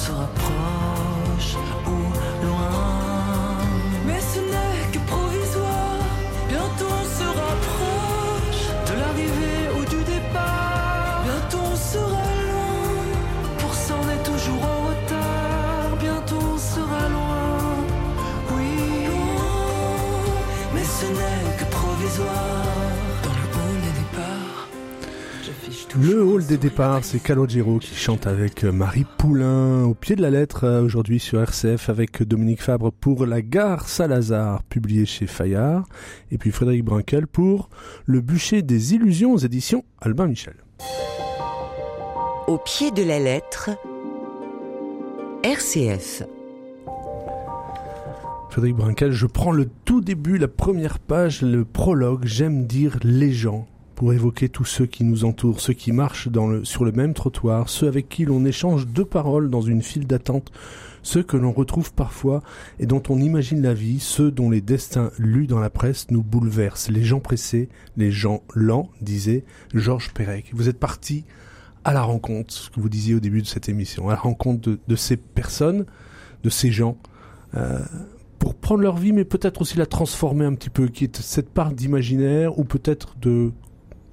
[0.00, 0.89] se rapproche
[26.50, 30.82] des départs, c'est Calogero qui chante avec Marie Poulain au pied de la lettre euh,
[30.82, 35.86] aujourd'hui sur RCF avec Dominique Fabre pour La gare Salazar, publié chez Fayard,
[36.32, 37.70] et puis Frédéric Brinkel pour
[38.04, 40.56] Le bûcher des illusions aux éditions Albin Michel.
[42.48, 43.70] Au pied de la lettre,
[45.44, 46.24] RCF.
[48.50, 53.32] Frédéric Brinkel, je prends le tout début, la première page, le prologue, j'aime dire les
[53.32, 53.68] gens
[54.00, 56.30] pour évoquer tous ceux qui nous entourent, ceux qui marchent
[56.62, 60.50] sur le même trottoir, ceux avec qui l'on échange deux paroles dans une file d'attente,
[61.02, 62.42] ceux que l'on retrouve parfois
[62.78, 66.22] et dont on imagine la vie, ceux dont les destins lus dans la presse nous
[66.22, 70.46] bouleversent, les gens pressés, les gens lents, disait Georges Perec.
[70.54, 71.26] Vous êtes parti
[71.84, 74.78] à la rencontre, ce que vous disiez au début de cette émission, à la rencontre
[74.88, 75.84] de, ces personnes,
[76.42, 76.96] de ces gens,
[77.54, 77.80] euh,
[78.38, 81.50] pour prendre leur vie, mais peut-être aussi la transformer un petit peu, qui est cette
[81.50, 83.52] part d'imaginaire ou peut-être de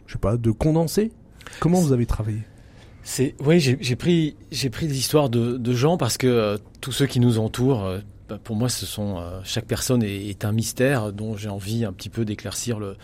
[0.07, 1.11] je sais pas, de condenser
[1.59, 2.39] Comment vous avez travaillé?
[3.03, 7.05] C'est oui, j'ai pris j'ai pris des histoires de, gens parce que euh, tous ceux
[7.05, 11.13] qui nous entourent, euh, bah, pour moi, ce sont euh, chaque personne est, un mystère
[11.13, 12.97] dont j'ai envie un petit peu d'éclaircir le.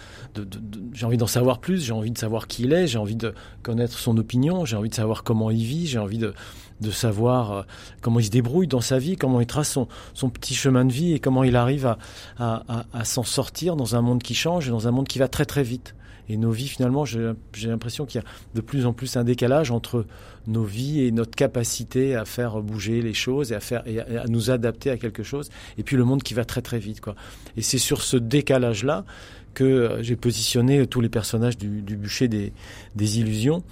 [0.91, 1.85] J'ai envie d'en savoir plus.
[1.85, 2.85] J'ai envie de savoir qui il est.
[2.85, 4.65] J'ai envie de connaître son opinion.
[4.65, 5.87] J'ai envie de savoir comment il vit.
[5.87, 6.33] J'ai envie de
[6.81, 7.65] de savoir
[8.01, 10.91] comment il se débrouille dans sa vie, comment il trace son, son petit chemin de
[10.91, 11.95] vie et comment il arrive
[12.37, 15.29] à, à s'en sortir dans un monde qui change et dans un monde qui va
[15.29, 15.95] très très vite.
[16.29, 17.33] Et nos vies, finalement, j'ai
[17.63, 20.05] l'impression qu'il y a de plus en plus un décalage entre
[20.47, 24.25] nos vies et notre capacité à faire bouger les choses et à faire et à,
[24.27, 25.49] nous adapter à quelque chose.
[25.77, 27.15] Et puis le monde qui va très très vite, quoi.
[27.57, 29.05] Et c'est sur ce décalage-là
[29.53, 32.53] que euh, j'ai positionné tous les personnages du, du bûcher des,
[32.95, 33.63] des illusions.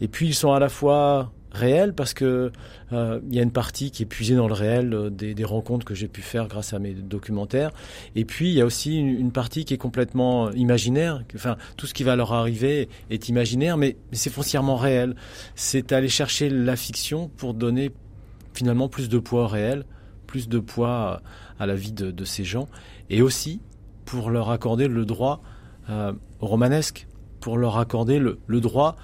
[0.00, 2.52] Et puis ils sont à la fois réel parce que
[2.92, 5.84] euh, il y a une partie qui est puisée dans le réel euh, des, rencontres
[5.84, 7.70] que j'ai pu faire grâce à mes documentaires.
[8.14, 11.94] Et puis il y a aussi une, partie qui est complètement imaginaire enfin tout ce
[11.94, 15.16] qui va leur arriver est imaginaire mais, c'est foncièrement réel.
[15.54, 17.90] C'est aller chercher la fiction pour donner
[18.54, 19.84] finalement plus de poids au réel
[20.26, 21.22] plus de poids
[21.58, 22.68] à la vie de, ces gens.
[23.10, 23.60] Et aussi
[24.04, 25.40] pour leur accorder le droit
[25.88, 27.06] euh, romanesque
[27.40, 28.96] pour leur accorder le, le droit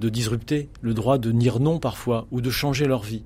[0.00, 3.22] de disrupter, le droit de dire non parfois, ou de changer leur vie.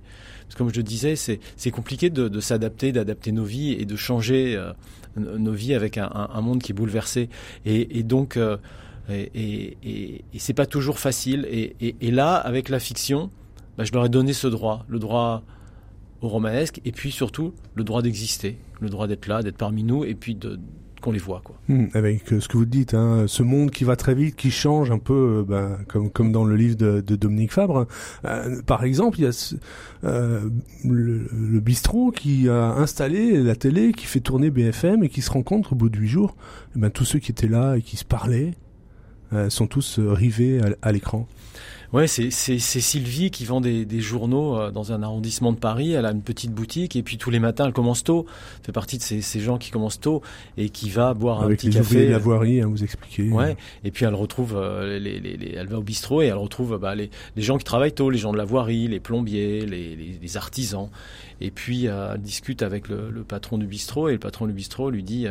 [0.47, 4.57] Parce comme je le disais, c'est compliqué de, s'adapter, d'adapter nos vies et de changer
[4.57, 4.73] euh,
[5.17, 7.29] nos vies avec un, monde qui est bouleversé.
[7.65, 8.57] Et, donc, euh,
[9.09, 11.47] et, et, c'est pas toujours facile.
[11.51, 13.31] Et, là, avec la fiction,
[13.79, 15.45] bah, je leur ai donné ce droit, le droit
[16.21, 20.05] au romanesque, et puis surtout le droit d'exister, le droit d'être là, d'être parmi nous,
[20.05, 20.59] et puis de,
[21.01, 21.41] qu'on les voit.
[21.45, 21.57] Quoi.
[21.69, 24.51] Hmm, avec euh, ce que vous dites, hein, ce monde qui va très vite, qui
[24.51, 25.79] change un peu, euh, ben,
[26.13, 27.87] comme, dans le livre de, Dominique Fabre.
[28.25, 29.51] Euh, par exemple, il y a
[30.85, 35.73] le, bistrot qui a installé la télé, qui fait tourner BFM et qui se rencontre
[35.73, 36.37] au bout de huit jours.
[36.77, 38.55] Eh ben, tous ceux qui étaient là et qui se parlaient
[39.49, 41.27] sont tous rivés à l'écran.
[41.93, 45.93] Ouais, c'est Sylvie qui vend des, des, journaux euh, dans un arrondissement de Paris.
[45.93, 48.27] Elle a une petite boutique et puis tous les matins elle commence tôt.
[48.61, 50.23] Elle fait partie de ces, ces gens qui commencent tôt
[50.57, 52.09] et qui va boire un petit café.
[52.09, 53.29] la voirie, hein, vous expliquez.
[53.31, 53.57] Ouais.
[53.83, 56.79] Et puis elle retrouve, euh, les, les, les, elle va au bistrot et elle retrouve
[56.79, 60.37] bah, les, les gens qui travaillent tôt, les gens de la voirie, les plombiers, les,
[60.37, 60.91] artisans.
[61.41, 64.53] Et puis euh, elle discute avec le, le, patron du bistrot et le patron du
[64.53, 65.27] bistrot lui dit,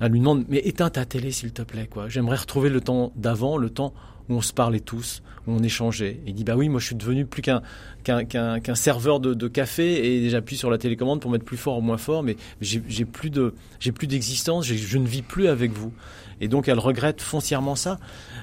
[0.00, 2.08] elle lui demande mais éteins ta télé s'il te plaît quoi.
[2.08, 3.92] J'aimerais retrouver le temps d'avant, le temps
[4.28, 6.20] où on se parlait tous, où on échangeait.
[6.26, 7.62] il dit bah oui, moi je suis devenu plus qu'un
[8.04, 11.98] qu'un serveur de, café et j'appuie sur la télécommande pour mettre plus fort ou moins
[11.98, 15.92] fort, mais j'ai plus de j'ai plus d'existence, je ne vis plus avec vous.
[16.40, 17.98] Et donc elle regrette foncièrement ça.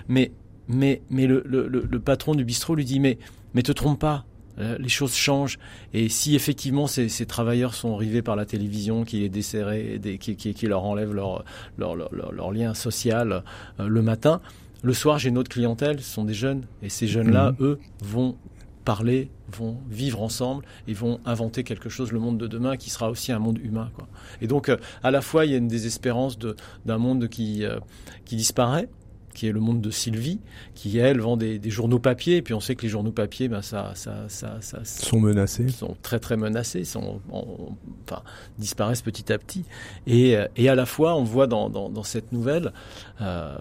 [0.08, 0.32] Mais
[0.68, 3.18] mais mais le, le, le patron du bistrot lui dit mais
[3.54, 4.26] mais te trompe pas,
[4.58, 5.60] les choses changent.
[5.94, 9.74] Et si effectivement ces, ces, travailleurs sont rivés par la télévision, qui les desserrent,
[10.20, 11.44] qui, qui, qui, leur enlève leur,
[11.78, 13.44] leur, leur, leur lien social
[13.80, 14.42] euh, le matin,
[14.84, 16.66] le soir, j'ai une autre clientèle, ce sont des jeunes.
[16.84, 17.66] Et ces jeunes-là, mhm.
[17.66, 18.36] eux, vont
[18.84, 23.10] parler, vont vivre ensemble et vont inventer quelque chose, le monde de demain, qui sera
[23.10, 23.90] aussi un monde humain.
[23.96, 24.08] Quoi.
[24.42, 26.38] Et donc, euh, à la fois, il y a une désespérance
[26.86, 27.80] d'un monde qui, euh,
[28.26, 28.88] qui disparaît,
[29.36, 30.40] qui est le monde de Sylvie,
[30.74, 32.38] qui elle vend des, journaux papier.
[32.38, 35.68] Et puis on sait que les journaux papier, ben ça, ça, ça, ça sont menacés,
[35.70, 38.24] sont très très menacés, sont, enfin
[38.58, 39.66] disparaissent petit à petit.
[40.08, 42.74] Et, et à la fois, on voit dans, dans, dans cette nouvelle,
[43.22, 43.56] euh,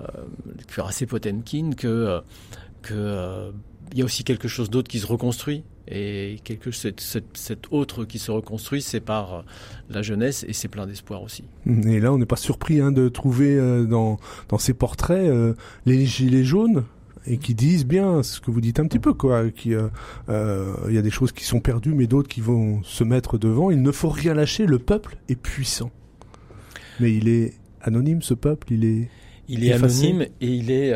[0.78, 2.20] assez Potemkin, que
[2.84, 3.50] que euh,
[3.92, 8.04] il y a aussi quelque chose d'autre qui se reconstruit et quelque cette, cette, autre
[8.04, 9.42] qui se reconstruit, c'est par euh,
[9.90, 11.44] la jeunesse et c'est plein d'espoir aussi.
[11.66, 14.18] Et là, on n'est pas surpris hein, de trouver euh, dans,
[14.48, 15.54] dans ces portraits euh,
[15.86, 16.84] les gilets jaunes
[17.26, 21.02] et qui disent bien ce que vous dites un petit peu quoi qu'il y a
[21.02, 24.10] des choses qui sont perdues mais d'autres qui vont se mettre devant il ne faut
[24.10, 25.90] rien lâcher le peuple est puissant
[27.00, 29.08] mais il est anonyme ce peuple il est
[29.48, 30.92] il est anonyme et il est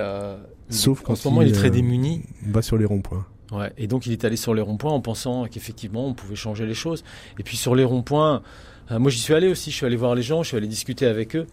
[0.70, 2.22] Sauf quand en ce moment, il est très euh, démuni.
[2.46, 3.26] va sur les ronds-points.
[3.50, 6.66] Ouais, et donc il est allé sur les ronds-points en pensant qu'effectivement on pouvait changer
[6.66, 7.02] les choses.
[7.38, 8.42] Et puis sur les ronds-points,
[8.90, 10.66] euh, moi j'y suis allé aussi, je suis allé voir les gens, je suis allé
[10.66, 11.46] discuter avec eux,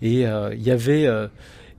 [0.00, 1.28] et euh, il y avait euh,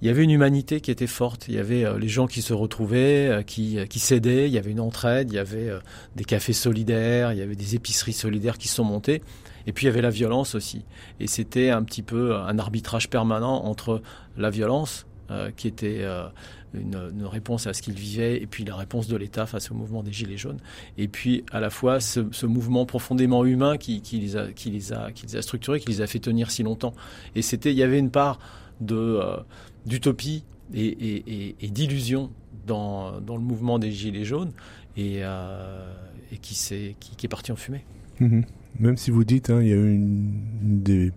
[0.04, 1.46] il y avait une humanité qui était forte.
[1.48, 4.48] Il y avait euh, les gens qui se retrouvaient, euh, qui qui s'aidaient.
[4.48, 5.80] Il y avait une entraide, il y avait euh,
[6.18, 9.22] des cafés solidaires, il y avait des épiceries solidaires qui sont montées.
[9.66, 10.84] Et puis il y avait la violence aussi.
[11.22, 14.02] Et c'était un petit peu un arbitrage permanent entre
[14.36, 16.26] la violence euh, qui était euh,
[16.74, 20.04] une, réponse à ce qu'ils vivaient, et puis la réponse de l'État face au mouvement
[20.04, 20.60] des Gilets jaunes,
[20.98, 25.12] et puis à la fois ce, mouvement profondément humain qui, les a, qui, les a,
[25.12, 26.94] qui les a structurés, qui les a fait tenir si longtemps.
[27.36, 28.40] Et c'était, il y avait une part
[28.82, 29.38] de euh,
[29.86, 32.32] d'utopie et, et, d'illusion
[32.66, 34.52] dans, dans le mouvement des Gilets jaunes,
[34.98, 35.86] et, euh,
[36.42, 37.86] qui, s'est, qui, est parti en fumée.
[38.20, 38.46] Mhm.
[38.80, 40.32] Même si vous dites, hein, il y a une,
[40.62, 41.12] des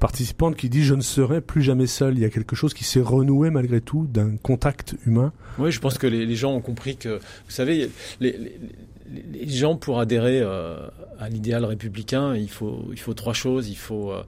[0.00, 2.14] participantes qui dit je ne serai plus jamais seul.
[2.16, 5.32] Il y a quelque chose qui s'est renoué malgré tout d'un contact humain.
[5.58, 10.40] Oui, je pense que les, gens ont compris que, vous savez, les gens pour adhérer
[10.40, 13.68] euh, à l'idéal républicain, il faut, il faut trois choses.
[13.68, 14.22] Il faut, euh,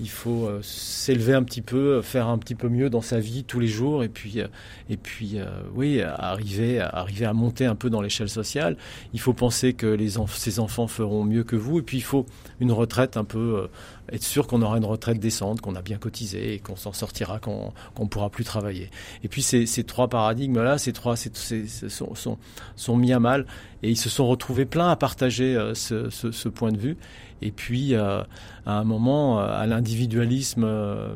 [0.00, 3.44] il faut euh, s'élever un petit peu, faire un petit peu mieux dans sa vie
[3.44, 4.48] tous les jours, et puis, euh,
[4.90, 8.76] et puis, euh, oui, arriver, arriver à monter un peu dans l'échelle sociale.
[9.12, 12.02] Il faut penser que les enf ses enfants feront mieux que vous, et puis il
[12.02, 12.26] faut
[12.60, 13.68] une retraite un peu,
[14.10, 17.38] être sûr qu'on aura une retraite décente, qu'on a bien cotisé et qu'on s'en sortira
[17.38, 18.90] quand qu'on pourra plus travailler.
[19.24, 22.38] Et puis ces, ces trois paradigmes-là, ces trois, ces, ces, sont, sont,
[22.76, 23.46] sont mis à mal,
[23.82, 26.96] et ils se sont retrouvés plein à partager ce, ce, point de vue.
[27.42, 28.22] Et puis, euh,
[28.64, 31.08] à un moment, à l'individualisme euh,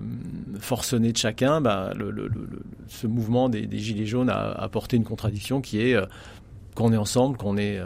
[0.59, 1.93] forcené de chacun, bah,
[2.89, 6.05] ce mouvement des, Gilets jaunes a apporté une contradiction qui est euh,
[6.75, 7.81] qu'on est ensemble, qu'on est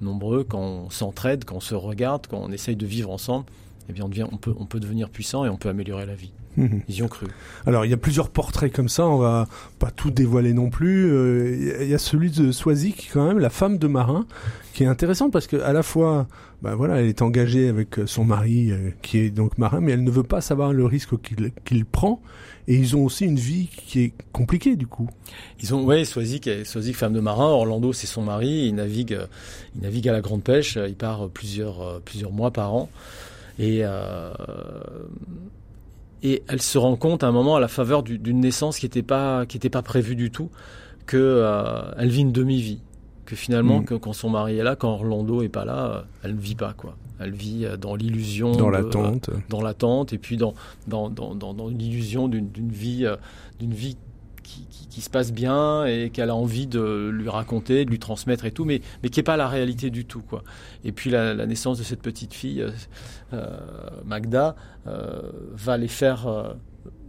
[0.00, 3.44] nombreux, qu'on s'entraide, qu'on se regarde, qu'on essaye de vivre ensemble,
[3.90, 6.14] eh bien on, devient, on, peut, on peut devenir puissant et on peut améliorer la
[6.14, 6.32] vie.
[6.56, 6.78] Mmh.
[6.88, 7.26] Ils y ont cru.
[7.66, 9.46] Alors il y a plusieurs portraits comme ça, on va
[9.78, 11.76] pas tout dévoiler non plus.
[11.80, 14.26] Il y a celui de Swazik quand même, la femme de marin,
[14.72, 16.26] qui est intéressante parce que à la fois,
[16.62, 20.04] bah voilà, elle est engagée avec son mari euh, qui est donc marin, mais elle
[20.04, 22.20] ne veut pas savoir le risque qu'il qu prend.
[22.68, 25.08] Et ils ont aussi une vie qui est compliquée du coup.
[25.60, 27.46] Ils ont, ouais, Swazik, Swazik femme de marin.
[27.46, 28.66] Orlando, c'est son mari.
[28.66, 29.18] Il navigue,
[29.74, 30.78] il navigue à la grande pêche.
[30.86, 32.88] Il part plusieurs, plusieurs mois par an.
[33.60, 34.32] Et euh,
[36.22, 39.02] et elle se rend compte à un moment à la faveur d'une naissance qui n'était
[39.02, 40.50] pas qui était pas prévue du tout
[41.04, 42.80] que euh, elle vit une demi-vie.
[43.26, 43.84] Que finalement mmh.
[43.84, 46.72] que quand son mari est là quand Orlando est pas là elle ne vit pas
[46.72, 46.96] quoi.
[47.20, 50.54] Elle vit dans l'illusion dans l'attente euh, dans l'attente et puis dans
[50.88, 53.06] dans dans dans, dans l'illusion d'une vie
[53.58, 53.98] d'une vie
[54.90, 58.50] qui, se passe bien et qu'elle a envie de lui raconter, de lui transmettre et
[58.50, 60.20] tout, mais, mais qui n'est pas la réalité du tout.
[60.20, 60.42] Quoi.
[60.84, 62.66] Et puis la, naissance de cette petite fille,
[63.32, 63.56] euh,
[64.04, 66.52] Magda, euh, va les faire, euh,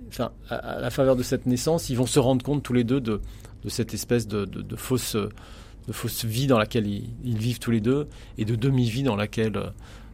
[0.07, 3.01] enfin, à, la faveur de cette naissance, ils vont se rendre compte tous les deux
[3.01, 3.19] de,
[3.63, 8.07] de cette espèce de, fausse, de fausse vie dans laquelle ils, vivent tous les deux
[8.37, 9.59] et de demi-vie dans laquelle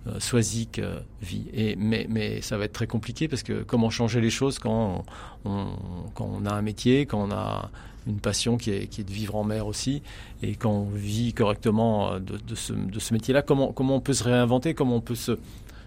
[0.08, 1.48] euh, Swazik euh, vit.
[1.54, 5.06] Et, mais, mais ça va être très compliqué parce que comment changer les choses quand
[5.46, 5.68] on,
[6.14, 7.70] quand on a un métier, quand on a
[8.08, 10.02] une passion qui est, qui est de vivre en mer aussi,
[10.42, 14.02] et quand on vit correctement euh, de, de ce, de ce métier-là, comment, comment on
[14.02, 15.38] peut se réinventer, comment on peut se,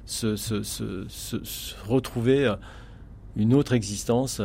[0.06, 2.52] se, se, se, se retrouver
[3.36, 4.42] une autre existence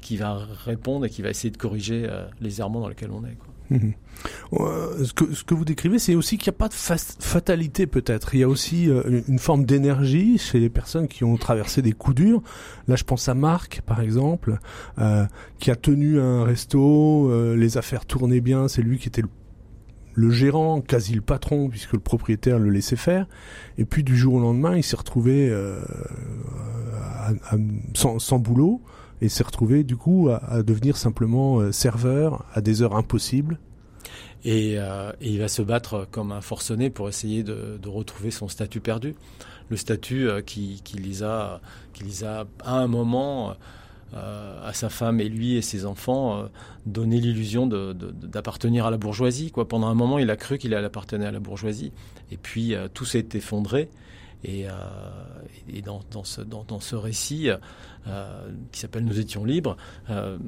[0.00, 2.08] qui va répondre et qui va essayer de corriger
[2.40, 3.34] les errements dans lesquels on est.
[3.34, 3.48] Quoi.
[3.70, 6.96] Euh, ce, que, ce que vous décrivez, c'est aussi qu'il n'y a pas de fa
[6.96, 8.34] fatalité peut-être.
[8.34, 11.92] Il y a aussi euh, une forme d'énergie chez les personnes qui ont traversé des
[11.92, 12.42] coups durs.
[12.88, 14.58] Là, je pense à Marc, par exemple,
[14.98, 15.24] euh,
[15.60, 19.28] qui a tenu un resto, euh, les affaires tournaient bien, c'est lui qui était le,
[20.14, 23.26] le, gérant, quasi le patron, puisque le propriétaire le laissait faire.
[23.76, 25.80] Et puis du jour au lendemain, il s'est retrouvé euh,
[27.04, 27.56] à,
[27.94, 28.82] sans, sans boulot
[29.20, 33.58] et s'est retrouvé du coup à, devenir simplement euh, serveur à des heures impossibles.
[34.44, 38.48] Et, euh, et, il va se battre comme un forcené pour essayer de, retrouver son
[38.48, 39.14] statut perdu,
[39.68, 41.60] le statut euh, qui, qui, les a,
[41.92, 43.54] qui les à un moment
[44.14, 46.48] à sa femme et lui et ses enfants
[46.86, 49.50] donné l'illusion d'appartenir à la bourgeoisie.
[49.50, 49.68] Quoi.
[49.68, 51.92] Pendant un moment, il a cru qu'il allait appartenir à la bourgeoisie,
[52.32, 53.90] et puis tout s'est effondré.
[54.44, 54.72] Et, euh,
[55.84, 57.50] dans, ce, récit
[58.06, 59.76] euh, qui s'appelle Nous étions libres,
[60.10, 60.38] euh,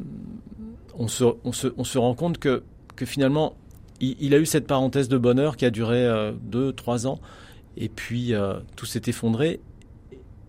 [0.96, 2.62] on, se, rend compte que,
[3.04, 3.54] finalement,
[4.00, 7.20] il, a eu cette parenthèse de bonheur qui a duré euh, deux, trois ans,
[7.76, 8.32] et puis
[8.76, 9.60] tout s'est effondré.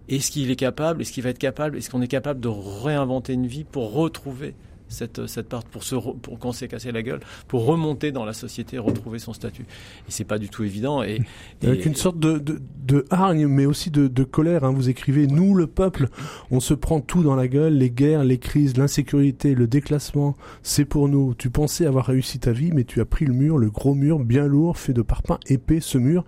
[0.09, 1.01] Est-ce qu'il est capable?
[1.01, 1.77] Est-ce qu'il va être capable?
[1.77, 4.55] Est-ce qu'on est capable de réinventer une vie pour retrouver
[4.91, 8.33] cette, cette part pour se pour qu'on s'est cassé la gueule, pour remonter dans la
[8.33, 9.63] société, retrouver son statut.
[10.07, 11.03] Et c'est pas du tout évident.
[11.03, 11.21] Et,
[11.63, 14.63] avec une sorte de, de, de, hargne, mais aussi de, de colère.
[14.63, 14.71] Hein.
[14.71, 16.09] Vous écrivez nous le peuple,
[16.49, 20.85] on se prend tout dans la gueule, les guerres, les crises, l'insécurité, le déclassement, c'est
[20.85, 21.33] pour nous.
[21.35, 24.19] Tu pensais avoir réussi ta vie, mais tu as pris le mur, le gros mur
[24.19, 25.79] bien lourd, fait de parpaings épais.
[25.79, 26.25] Ce mur,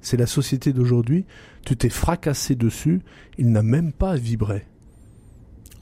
[0.00, 1.24] c'est la société d'aujourd'hui.
[1.64, 3.00] Tu t'es fracassé dessus,
[3.38, 4.66] il n'a même pas vibré.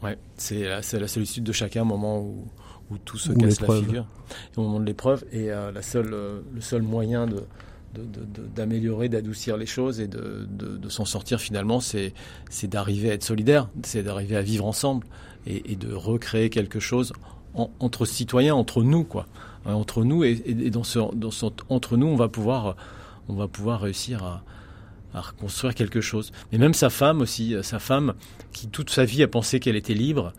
[0.03, 2.47] Ouais, c'est la, la, solitude de chacun au moment où,
[2.91, 4.07] où tout se casse la figure,
[4.57, 5.25] au moment de l'épreuve.
[5.33, 7.45] Et euh, la seule, euh, le seul moyen de,
[8.55, 12.15] d'améliorer, d'adoucir les choses et de, de s'en sortir finalement, c'est
[12.65, 15.07] d'arriver à être solidaire, c'est d'arriver à vivre ensemble
[15.47, 17.13] et, et, de recréer quelque chose
[17.55, 19.27] entre citoyens, entre nous, quoi,
[19.67, 22.77] hein, entre nous et, et dans, ce, dans ce, entre nous, on va pouvoir,
[23.29, 24.43] on va pouvoir réussir à,
[25.15, 26.33] à reconstruire quelque chose.
[26.51, 28.15] Mais même sa femme aussi, euh, sa femme
[28.53, 30.33] qui toute sa vie a pensé qu'elle était libre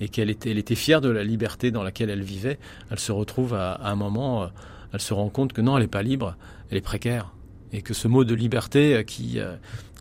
[0.00, 2.58] et qu'elle était, elle était fière de la liberté dans laquelle elle vivait,
[2.90, 4.46] elle se retrouve à, un moment, euh,
[4.92, 6.36] elle se rend compte que non, elle n'est pas libre,
[6.70, 7.34] elle est précaire.
[7.72, 9.38] Et que ce mot de liberté euh, qui,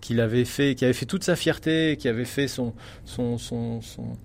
[0.01, 2.73] qu'il avait fait, qui avait fait toute sa fierté, qui avait fait son,
[3.05, 4.17] son, son, son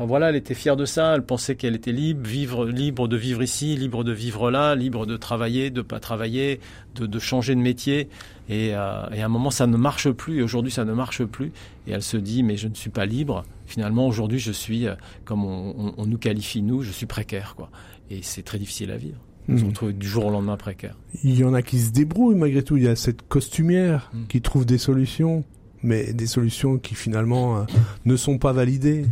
[0.00, 3.18] Enfin voilà, elle était fière de ça, elle pensait qu'elle était libre, vivre, libre de
[3.18, 6.58] vivre ici, libre de vivre là, libre de travailler, de pas travailler,
[6.94, 8.08] de, de changer de métier.
[8.48, 10.38] Et, euh, et, à un moment, ça ne marche plus.
[10.38, 11.52] Et aujourd'hui, ça ne marche plus.
[11.86, 13.44] Et elle se dit, mais je ne suis pas libre.
[13.66, 14.94] Finalement, aujourd'hui, je suis, euh,
[15.26, 17.68] comme on, on, on, nous qualifie nous, je suis précaire, quoi.
[18.08, 19.18] Et c'est très difficile à vivre.
[19.50, 19.68] On se mmh.
[19.68, 20.96] retrouve du jour au lendemain précaire.
[21.24, 22.78] Il y en a qui se débrouillent malgré tout.
[22.78, 24.18] Il y a cette costumière mmh.
[24.28, 25.44] qui trouve des solutions,
[25.82, 27.64] mais des solutions qui finalement euh,
[28.06, 29.04] ne sont pas validées.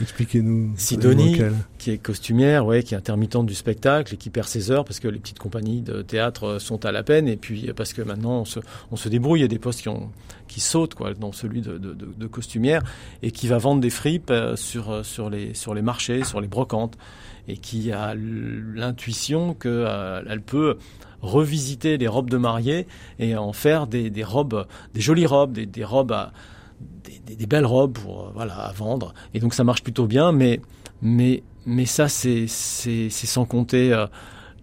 [0.00, 0.72] Expliquez-nous.
[0.76, 1.40] Sidonie,
[1.78, 5.00] qui est costumière, ouais, qui est intermittente du spectacle et qui perd ses heures parce
[5.00, 8.40] que les petites compagnies de théâtre sont à la peine et puis parce que maintenant
[8.40, 9.40] on se, on se débrouille.
[9.40, 10.10] Il y a des postes qui, ont,
[10.48, 12.82] qui sautent, quoi, dans celui de, de, de, de costumière
[13.22, 16.40] et qui va vendre des fripes euh, sur, euh, sur, les, sur les marchés, sur
[16.40, 16.96] les brocantes
[17.48, 20.78] et qui a l'intuition qu'elle euh, elle peut
[21.22, 22.86] revisiter les robes de mariée
[23.18, 26.32] et en faire des, des robes, des jolies robes, des, des robes à
[26.80, 30.60] des, belles robes pour euh, voilà à vendre et donc ça marche plutôt bien mais
[31.02, 34.06] mais mais ça c'est sans compter euh,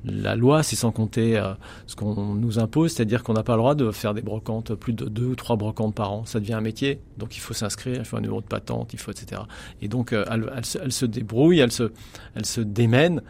[0.05, 1.53] la loi, c'est sans compter euh,
[1.88, 4.91] ce qu'on nous impose, c'est-à-dire qu'on n'a pas le droit de faire des brocantes, plus
[4.91, 6.26] de deux ou trois brocantes par an.
[6.26, 8.99] Ça devient un métier, donc il faut s'inscrire, il faut un numéro de patente, il
[8.99, 9.43] faut etc.
[9.82, 11.93] Et donc se, elle, se, débrouille, elle se,
[12.36, 13.22] elle se démène,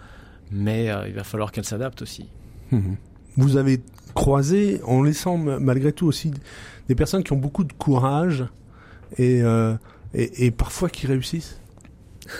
[0.52, 2.26] mais il va falloir qu'elle s'adapte aussi.
[2.72, 2.96] Mmh.
[3.38, 3.80] Vous avez
[4.16, 6.32] croisé, en laissant malgré tout aussi
[6.88, 8.46] des personnes qui ont beaucoup de courage,
[9.18, 9.76] et, euh,
[10.14, 11.60] et, et, parfois qui réussissent.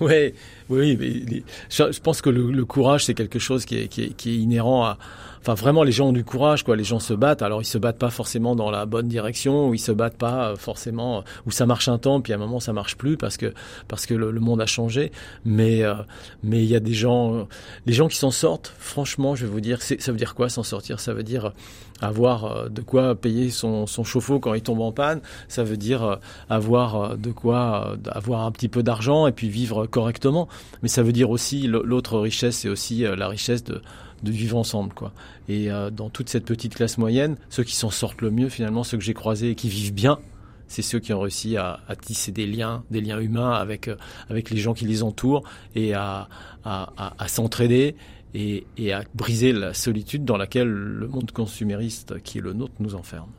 [0.00, 0.34] Ouais,
[0.68, 4.16] oui, mais je, pense que le, le courage, c'est quelque chose qui est, qui, est,
[4.16, 4.98] qui est inhérent à,
[5.44, 6.74] enfin vraiment les gens ont du courage quoi.
[6.74, 7.42] Les gens se battent.
[7.42, 10.48] Alors ils se battent pas forcément dans la bonne direction ou ils se battent pas
[10.48, 13.36] euh, forcément où ça marche un temps puis à un moment ça marche plus parce
[13.36, 13.52] que
[13.86, 15.12] parce que le, le monde a changé.
[15.44, 15.94] Mais euh,
[16.42, 17.46] mais il y a des gens
[17.84, 20.62] les gens qui s'en sortent franchement je vais vous dire ça veut dire quoi s'en
[20.62, 20.98] sortir?
[20.98, 21.52] Ça veut dire
[22.00, 25.20] avoir de quoi payer son, son chauffe-eau quand il tombe en panne.
[25.48, 26.18] Ça veut dire
[26.48, 30.48] avoir de quoi avoir un petit peu d'argent et puis vivre correctement.
[30.82, 33.82] Mais ça veut dire aussi l'autre richesse c'est aussi la richesse de
[34.24, 35.12] de vivre ensemble quoi.
[35.48, 38.84] Et euh, dans toute cette petite classe moyenne, ceux qui s'en sortent le mieux finalement,
[38.84, 40.18] ceux que j'ai croisés et qui vivent bien,
[40.66, 43.96] c'est ceux qui ont réussi à, tisser des liens, des liens humains avec euh,
[44.28, 45.44] avec les gens qui les entourent
[45.74, 46.28] et à,
[46.64, 47.94] à, s'entraider
[48.34, 52.94] et, à briser la solitude dans laquelle le monde consumériste qui est le nôtre nous
[52.94, 53.30] enferme.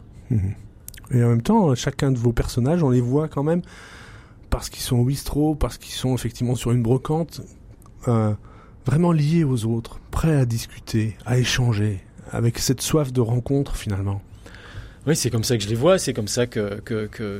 [1.12, 3.62] Et en même temps, chacun de vos personnages, on les voit quand même
[4.50, 7.42] parce qu'ils sont au bistrot, parce qu'ils sont effectivement sur une brocante.
[8.08, 8.34] Euh,
[8.86, 14.22] vraiment liés aux autres, prêts à discuter, à échanger, avec cette soif de rencontre finalement.
[15.08, 17.40] Oui, c'est comme ça que je les vois, c'est comme ça que, que, que,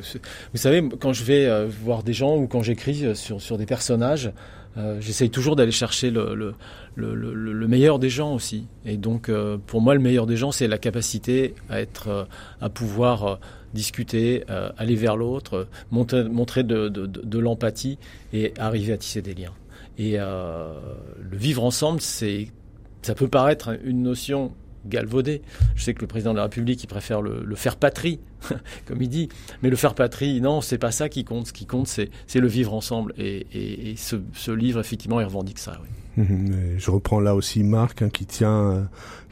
[0.52, 3.58] Vous savez, quand je vais euh, voir des gens ou quand j'écris euh, sur, sur
[3.58, 4.30] des personnages,
[4.76, 6.54] euh, j'essaye toujours d'aller chercher le, le,
[6.94, 8.66] le, le, meilleur des gens aussi.
[8.84, 9.30] Et donc,
[9.66, 12.28] pour moi, le meilleur des gens, c'est la capacité à être,
[12.60, 13.40] à pouvoir
[13.72, 14.44] discuter,
[14.76, 17.98] aller vers l'autre, montrer, montrer de, de, de l'empathie
[18.34, 19.52] et arriver à tisser des liens.
[19.98, 20.74] Et euh,
[21.18, 22.48] le vivre ensemble, c'est,
[23.02, 24.52] ça peut paraître une notion
[24.86, 25.42] galvaudée.
[25.74, 28.20] Je sais que le président de la République, il préfère le, faire patrie,
[28.86, 29.28] comme il dit.
[29.62, 31.48] Mais le faire patrie, non, c'est pas ça qui compte.
[31.48, 33.14] Ce qui compte, c'est, le vivre ensemble.
[33.18, 35.80] Et, ce, livre, effectivement, il revendique ça.
[35.82, 36.24] Oui.
[36.78, 38.88] Je reprends là aussi Marc, hein, qui tient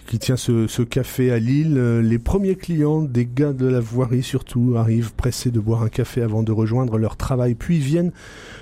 [0.06, 1.76] qui tient ce, café à Lille.
[1.78, 5.88] Euh, les premiers clients, des gars de la voirie surtout, arrivent pressés de boire un
[5.88, 7.54] café avant de rejoindre leur travail.
[7.54, 8.12] Puis viennent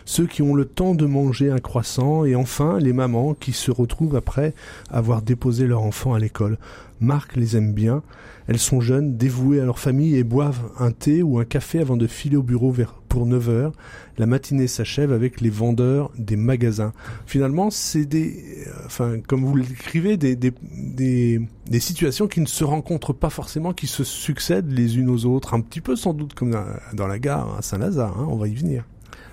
[0.05, 3.71] ceux qui ont le temps de manger un croissant et enfin les mamans qui se
[3.71, 4.55] retrouvent après
[4.91, 6.59] avoir déposé leur enfant à l'école.
[7.01, 8.03] Marc les aime bien
[8.49, 11.97] Elles sont jeunes, dévouées à leur famille et boivent un thé ou un café avant
[11.97, 12.75] de filer au bureau
[13.09, 13.73] pour 9 heures.
[14.19, 16.93] La matinée s'achève avec les vendeurs des magasins.
[17.27, 22.47] Finalement, c'est des, euh, enfin, comme vous l'écrivez, des, des, des, des, situations qui ne
[22.47, 26.15] se rencontrent pas forcément, qui se succèdent les unes aux autres, un petit peu sans
[26.15, 26.57] doute comme
[26.93, 28.85] dans, la gare à Saint-Lazare, hein, on va y venir.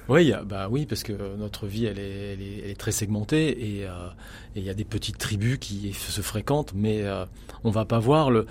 [0.09, 4.09] Oui, bah oui, parce que notre vie, elle est, très segmentée et euh,
[4.55, 7.25] il y a des petites tribus qui se fréquentent, mais euh,
[7.63, 8.47] on va pas voir le,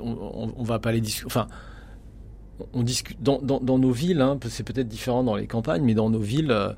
[0.00, 1.26] on, va pas les discuter.
[1.26, 1.48] Enfin,
[2.72, 4.20] on discute dans, dans, nos villes.
[4.20, 6.72] Hein, c'est peut-être différent dans les campagnes, mais dans nos villes, euh,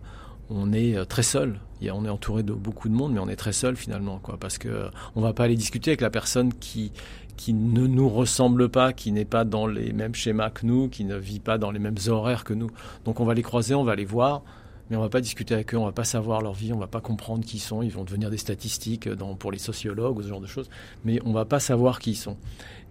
[0.49, 1.61] on est très seul.
[1.93, 4.57] On est entouré de beaucoup de monde, mais on est très seul finalement, quoi, parce
[4.57, 6.91] que on va pas aller discuter avec la personne qui
[7.37, 11.05] qui ne nous ressemble pas, qui n'est pas dans les mêmes schémas que nous, qui
[11.05, 12.71] ne vit pas dans les mêmes horaires que nous.
[13.05, 14.43] Donc on va les croiser, on va les voir,
[14.91, 16.87] mais on va pas discuter avec eux, on va pas savoir leur vie, on va
[16.87, 19.09] pas comprendre qui ils sont, ils vont devenir des statistiques
[19.39, 20.71] pour les sociologues ou ce genre de choses,
[21.05, 22.37] mais on va pas savoir qui ils sont.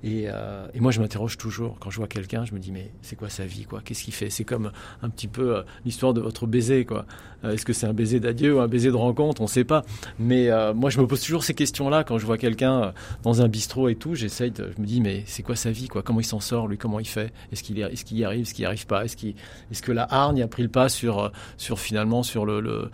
[0.06, 1.78] Et, euh, et moi, je m'interroge toujours.
[1.80, 3.82] Quand je vois quelqu'un, je me dis mais c'est quoi sa vie, quoi?
[3.84, 4.30] Qu'est-ce qu'il fait?
[4.30, 7.08] C'est comme un petit peu euh, l'histoire de votre baiser, quoi.
[7.44, 9.42] Euh, est-ce que c'est un baiser d'adieu ou un baiser de rencontre?
[9.42, 9.84] On ne sait pas.
[10.20, 12.94] Mais moi, je me pose toujours ces questions-là quand je vois quelqu'un
[13.24, 14.14] dans un bistrot et tout.
[14.14, 16.04] J'essaye, je me dis mais c'est quoi sa vie, quoi?
[16.04, 16.78] Comment il s'en sort, lui?
[16.78, 17.34] Comment il fait?
[17.52, 18.42] Est-ce qu'il est-ce qu'il y arrive?
[18.42, 19.06] Est-ce qu'il n'y arrive pas?
[19.06, 22.92] Est-ce que la hargne a pris le pas sur sur finalement sur le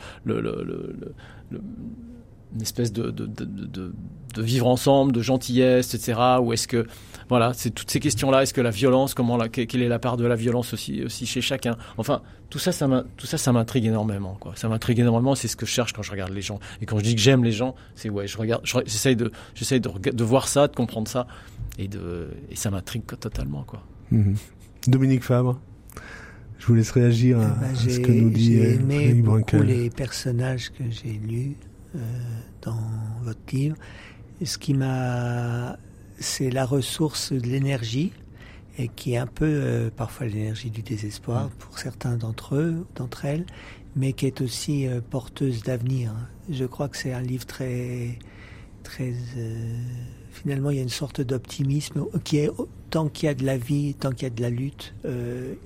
[2.53, 3.93] une espèce de, de, de, de,
[4.33, 6.19] de vivre ensemble, de gentillesse, etc.
[6.41, 6.85] Ou est-ce que
[7.29, 8.43] voilà, c'est toutes ces questions-là.
[8.43, 11.25] Est-ce que la violence, comment la, quelle est la part de la violence aussi, aussi
[11.25, 11.77] chez chacun?
[11.97, 14.35] Enfin, tout ça, ça tout ça, ça m'intrigue énormément.
[14.39, 14.51] Quoi.
[14.55, 15.33] Ça m'intrigue énormément.
[15.35, 16.59] C'est ce que je cherche quand je regarde les gens.
[16.81, 19.79] Et quand je dis que j'aime les gens, c'est ouais, je regarde, j'essaye de, j'essaye
[19.79, 21.25] de, de voir ça, de comprendre ça,
[21.77, 23.81] et de, et ça m'intrigue totalement, quoi.
[24.11, 24.35] Mhm.
[24.87, 25.59] Dominique Fabre.
[26.59, 29.89] Je vous laisse réagir à, eh ben, ce que nous dit J'ai aimé beaucoup les
[29.89, 31.70] personnages que j'ai lus euh,
[32.61, 32.79] dans
[33.23, 33.75] votre livre.
[34.43, 35.77] Ce qui m'a
[36.21, 38.13] c'est la ressource de l'énergie
[38.77, 41.51] et qui est un peu euh, parfois l'énergie du désespoir mm.
[41.59, 43.45] pour certains d'entre eux, d'entre elles,
[43.95, 46.13] mais qui est aussi euh, porteuse d'avenir.
[46.49, 48.19] Je crois que c'est un livre très,
[48.83, 49.13] très.
[49.37, 49.77] Euh,
[50.31, 52.49] finalement, il y a une sorte d'optimisme qui est
[52.89, 54.93] tant qu'il y a de la vie, tant qu'il y a de la lutte,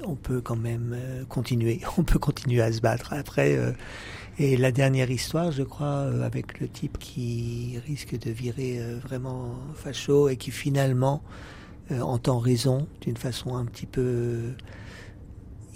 [0.03, 0.95] on peut quand même
[1.27, 1.81] continuer.
[1.97, 3.13] On peut continuer à se battre.
[3.13, 3.57] Après
[4.37, 8.99] et la dernière histoire, je crois, euh, avec le type qui risque de virer euh,
[8.99, 11.23] vraiment facho et qui finalement
[11.91, 14.51] euh, entend raison d'une façon un petit peu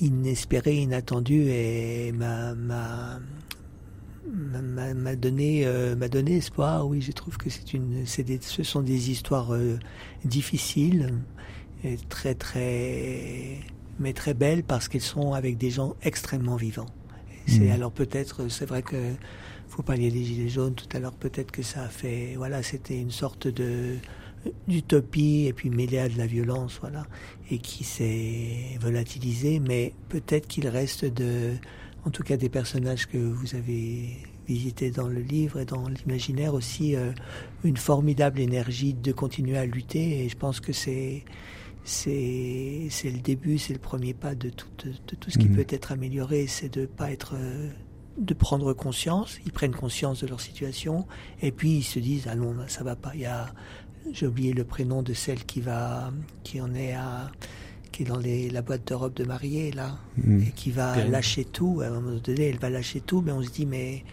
[0.01, 3.19] inespérée, inattendue et m'a m'a
[5.15, 5.65] donné
[5.97, 6.85] m'a donné espoir.
[6.87, 9.53] Oui, je trouve que c'est une des, ce sont des histoires
[10.23, 11.13] difficiles
[11.83, 13.57] et très très
[13.99, 16.85] mais très belles parce qu'elles sont avec des gens extrêmement vivants.
[17.49, 17.71] C'est mm.
[17.71, 18.95] alors peut-être, c'est vrai que
[19.69, 22.99] vous parliez des gilets jaunes tout à l'heure, peut-être que ça a fait, voilà, c'était
[22.99, 23.97] une sorte de
[24.67, 27.05] d'utopie et puis mêlée à de la violence, voilà,
[27.51, 29.59] et qui s'est volatilisé.
[29.59, 31.53] Mais peut-être qu'il reste de,
[32.05, 36.53] en tout cas des personnages que vous avez visités dans le livre et dans l'imaginaire
[36.53, 37.11] aussi, euh,
[37.63, 40.23] une formidable énergie de continuer à lutter.
[40.23, 41.23] Et je pense que c'est
[41.83, 45.55] c'est le début, c'est le premier pas de tout, de, tout ce qui mhm.
[45.55, 47.69] peut être amélioré, c'est de pas être euh,
[48.17, 51.07] de prendre conscience, ils prennent conscience de leur situation
[51.41, 53.11] et puis ils se disent ah non ça va pas.
[53.15, 53.47] Il y a
[54.11, 56.11] j'ai oublié le prénom de celle qui va
[56.43, 57.31] qui en est à
[57.91, 60.43] qui est dans les, la boîte de robe de mariée là mhm.
[60.43, 63.41] et qui va lâcher tout à un moment donné elle va lâcher tout mais on
[63.41, 64.03] se dit mais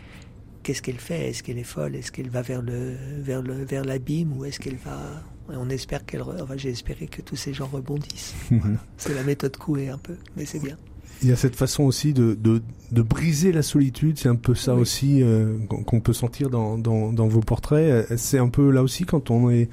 [0.66, 1.30] qu'est-ce qu'elle fait?
[1.30, 1.94] Est-ce qu'elle est folle?
[1.94, 6.04] Est-ce qu'elle va vers le vers le vers l'abîme ou est-ce qu'elle va on espère
[6.04, 6.22] qu'elle.
[6.22, 8.34] Enfin, j'ai espéré que tous ces gens rebondissent.
[8.96, 10.76] C'est la méthode couée un peu, mais c'est bien.
[11.22, 12.60] Il y a cette façon aussi de, de,
[12.92, 17.10] de briser la solitude, c'est un peu ça aussi euh, qu'on peut sentir dans, dans,
[17.10, 18.06] dans, vos portraits.
[18.18, 19.70] C'est un peu là aussi quand on est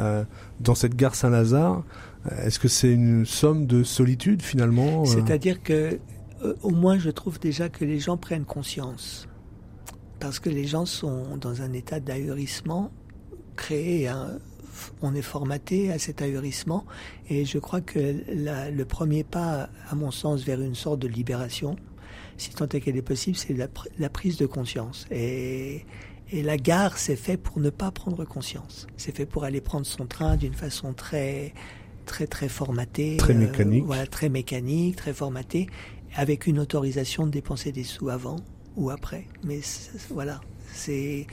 [0.00, 0.24] euh,
[0.60, 1.84] dans cette gare Saint-Lazare.
[2.38, 5.04] Est-ce que c'est une somme de solitude finalement euh?
[5.04, 5.98] C'est-à-dire que
[6.62, 9.28] au moins je trouve déjà que les gens prennent conscience.
[10.18, 12.90] Parce que les gens sont dans un état d'ahurissement
[13.56, 14.38] créé un,
[15.02, 16.84] on est formaté à cet ahurissement
[17.28, 21.76] et je crois que le premier pas, à mon sens, vers une sorte de libération,
[22.36, 25.06] si tant est qu'elle est possible, c'est la, prise de conscience.
[25.10, 25.84] Et,
[26.32, 28.86] la gare, c'est fait pour ne pas prendre conscience.
[28.96, 31.54] C'est fait pour aller prendre son train d'une façon très,
[32.04, 33.16] très, très formatée.
[33.16, 33.84] Très euh, mécanique.
[33.84, 35.68] voilà, très mécanique, très formatée,
[36.14, 38.36] avec une autorisation de dépenser des sous avant
[38.76, 39.26] ou après.
[39.44, 39.60] Mais
[40.10, 40.40] voilà,
[40.72, 41.26] c'est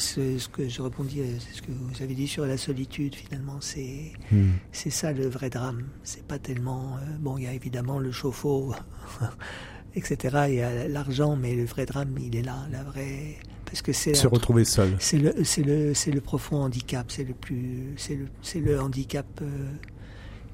[0.00, 4.12] ce, que je répondis, c'est ce que vous avez dit sur la solitude, finalement, c'est
[4.30, 4.50] hmm.
[4.72, 5.84] c'est ça le vrai drame.
[6.02, 6.96] C'est pas tellement.
[6.96, 8.74] Euh, bon, il y a évidemment le chauffe-eau,
[9.94, 12.66] etc., il y a l'argent, mais le vrai drame, il est là.
[12.70, 13.36] La vraie.
[13.64, 14.96] parce que c'est se retrouver seul.
[14.98, 17.10] C'est le, le, le profond handicap.
[17.10, 19.72] C'est le plus, c'est le, le handicap euh,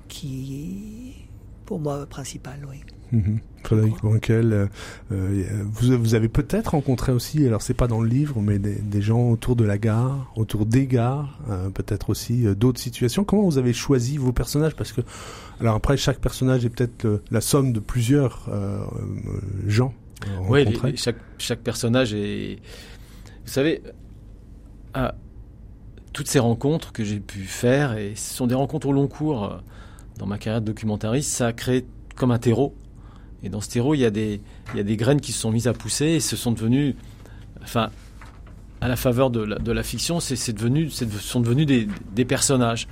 [0.09, 1.27] qui,
[1.65, 2.81] pour moi, principal, oui.
[3.13, 3.39] Mhm.
[3.63, 3.95] Frédéric
[4.31, 4.67] euh,
[5.13, 8.75] euh, vous, vous, avez peut-être rencontré aussi, alors c'est pas dans le livre, mais des,
[8.75, 13.25] des, gens autour de la gare, autour des gares, euh, peut-être aussi euh, d'autres situations.
[13.25, 14.75] Comment vous avez choisi vos personnages?
[14.75, 15.01] Parce que,
[15.61, 18.49] alors après, chaque personnage est peut-être la somme de plusieurs
[19.67, 19.95] gens.
[20.49, 22.59] Oui, les, chaque, chaque personnage est.
[23.47, 23.83] Vous savez,
[24.95, 25.15] ah,
[26.13, 29.63] toutes ces rencontres que j'ai pu faire, et ce sont des rencontres au long cours
[30.19, 31.85] dans ma carrière de documentariste, ça a créé
[32.17, 32.75] comme un terreau
[33.45, 34.41] et dans ce terreau, il y, a des,
[34.73, 36.97] il y a des graines qui se sont mises à pousser et se sont devenues,
[37.63, 37.91] enfin,
[38.81, 42.89] à la faveur de la, fiction, c'est devenu, sont devenus des, des, personnages.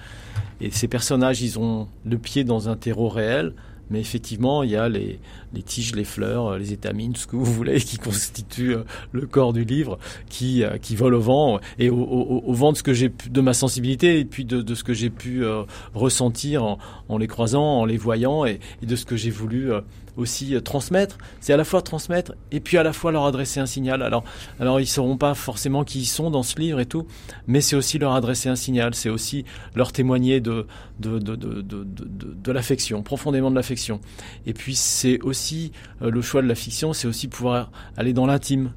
[0.60, 3.54] Et ces personnages, ils ont le pied dans un terreau réel,
[3.88, 5.20] mais effectivement, il y a les,
[5.54, 9.52] les, tiges, les fleurs, les étamines, ce que vous voulez, qui constituent euh, le corps
[9.52, 9.98] du livre,
[10.28, 13.54] qui, euh, qui volent au vent, et au, vent de ce que j'ai de ma
[13.54, 15.62] sensibilité, et puis de, de ce que j'ai pu euh,
[15.94, 19.80] ressentir en, les croisant, en les voyant, et, de ce que j'ai voulu euh,
[20.16, 21.18] aussi euh, transmettre.
[21.40, 24.02] C'est à la fois transmettre et puis à la fois leur adresser un signal.
[24.02, 24.24] Alors,
[24.60, 27.06] alors ils sauront pas forcément qui ils sont dans ce livre et tout,
[27.46, 28.94] mais c'est aussi leur adresser un signal.
[28.94, 29.44] C'est aussi
[29.74, 30.66] leur témoigner de
[31.00, 34.00] de de de, de, de l'affection, profondément de l'affection.
[34.46, 35.41] Et puis c'est aussi
[36.02, 38.72] euh, le choix de la fiction, c'est aussi pouvoir aller dans l'intime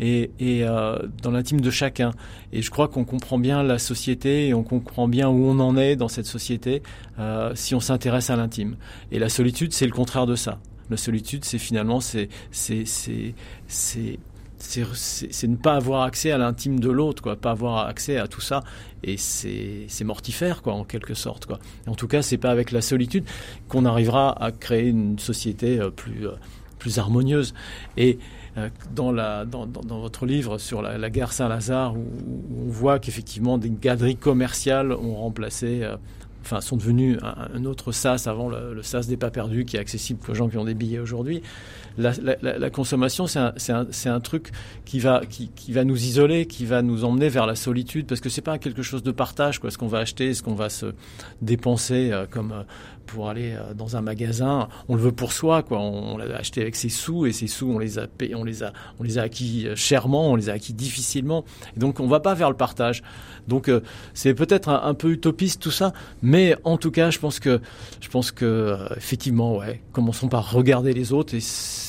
[0.00, 2.12] et, euh, dans l'intime de chacun.
[2.52, 5.76] Et je crois qu'on comprend bien la société et on comprend bien où on en
[5.76, 6.82] est dans cette société
[7.18, 8.76] euh, si on s'intéresse à l'intime.
[9.10, 10.58] Et la solitude, c'est le contraire de ça.
[10.90, 14.18] La solitude, c'est finalement c'est c'est c'est
[14.58, 18.40] c'est ne pas avoir accès à l'intime de l'autre, quoi, pas avoir accès à tout
[18.40, 18.62] ça,
[19.02, 21.58] et c'est mortifère, quoi, en quelque sorte, quoi.
[21.86, 23.24] En tout cas, c'est pas avec la solitude
[23.68, 26.32] qu'on arrivera à créer une société euh, plus euh,
[26.78, 27.54] plus harmonieuse.
[27.96, 28.18] Et
[28.56, 32.70] euh, dans, la, dans, dans, votre livre sur la, la guerre Saint-Lazare, où, où, on
[32.70, 35.84] voit qu'effectivement des galeries commerciales ont remplacé
[36.42, 39.80] enfin sont devenus un, autre sas avant le, le, sas des pas perdus qui est
[39.80, 41.42] accessible aux gens qui ont des billets aujourd'hui.
[41.96, 42.12] La,
[42.42, 44.50] la, la, consommation, c'est un, un, un, truc
[44.84, 48.20] qui va, qui, qui, va nous isoler, qui va nous emmener vers la solitude, parce
[48.20, 49.70] que c'est pas quelque chose de partage, quoi.
[49.70, 50.94] Ce qu'on va acheter, ce qu'on va se
[51.42, 52.62] dépenser euh, comme euh,
[53.06, 55.80] pour aller euh, dans un magasin, on le veut pour soi, quoi.
[55.80, 58.62] On, l'a acheté avec ses sous et ses sous, on les a payés, on les
[58.62, 61.44] a, on les a acquis chèrement, on les a acquis difficilement.
[61.76, 63.02] Donc, on va pas vers le partage.
[63.48, 63.70] Donc,
[64.12, 67.60] c'est peut-être un, un, peu utopiste tout ça, mais en tout cas, je pense que,
[68.00, 71.40] je pense que effectivement, ouais, commençons par regarder les autres et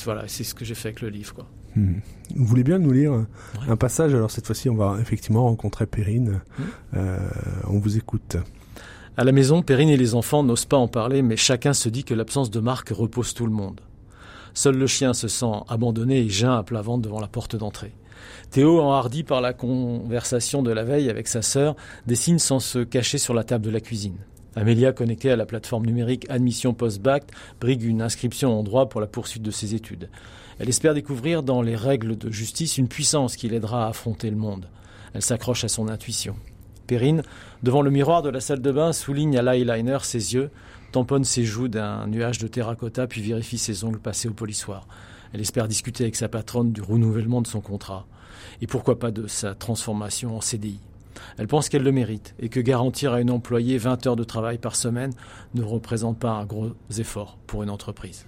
[0.04, 1.46] voilà, c'est ce que j'ai fait avec le livre, quoi.
[1.76, 2.00] Hmm.
[2.34, 3.24] Vous voulez bien nous lire ouais.
[3.68, 4.12] un passage?
[4.12, 6.40] Alors cette fois-ci, on va effectivement rencontrer Perrine.
[6.58, 6.62] Hmm.
[6.94, 7.18] Euh,
[7.68, 8.36] on vous écoute.
[9.16, 12.04] À la maison, Perrine et les enfants n'osent pas en parler, mais chacun se dit
[12.04, 13.80] que l'absence de Marc repose tout le monde.
[14.54, 17.92] Seul le chien se sent abandonné et geint à plat ventre devant la porte d'entrée.
[18.50, 21.76] Théo, enhardi par la conversation de la veille avec sa sœur,
[22.06, 24.16] dessine sans se cacher sur la table de la cuisine.
[24.56, 27.24] Amélia, connectée à la plateforme numérique Admission Post-Bac,
[27.60, 30.08] brigue une inscription en droit pour la poursuite de ses études.
[30.58, 34.36] Elle espère découvrir dans les règles de justice une puissance qui l'aidera à affronter le
[34.36, 34.66] monde.
[35.14, 36.34] Elle s'accroche à son intuition.
[36.88, 37.22] Perrine,
[37.62, 40.50] devant le miroir de la salle de bain, souligne à l'eyeliner ses yeux,
[40.90, 44.88] tamponne ses joues d'un nuage de terracotta puis vérifie ses ongles passés au polissoir.
[45.32, 48.06] Elle espère discuter avec sa patronne du renouvellement de son contrat.
[48.60, 50.80] Et pourquoi pas de sa transformation en CDI.
[51.38, 54.58] Elle pense qu'elle le mérite et que garantir à une employée 20 heures de travail
[54.58, 55.12] par semaine
[55.54, 58.26] ne représente pas un gros effort pour une entreprise.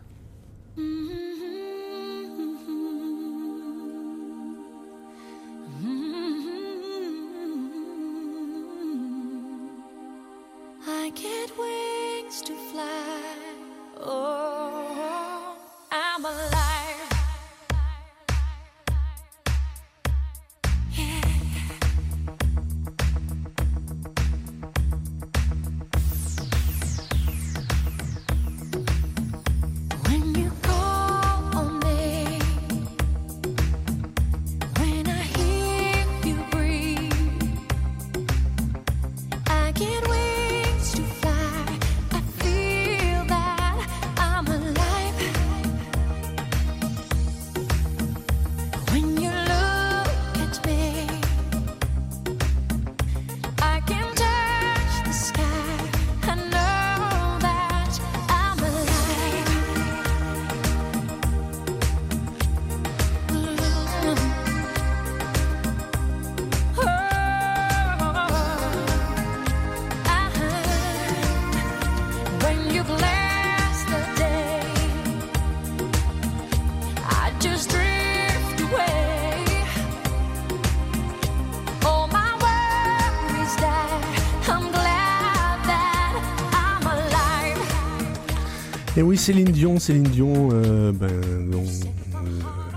[89.13, 91.11] Oui, Céline Dion, Céline Dion, euh, ben,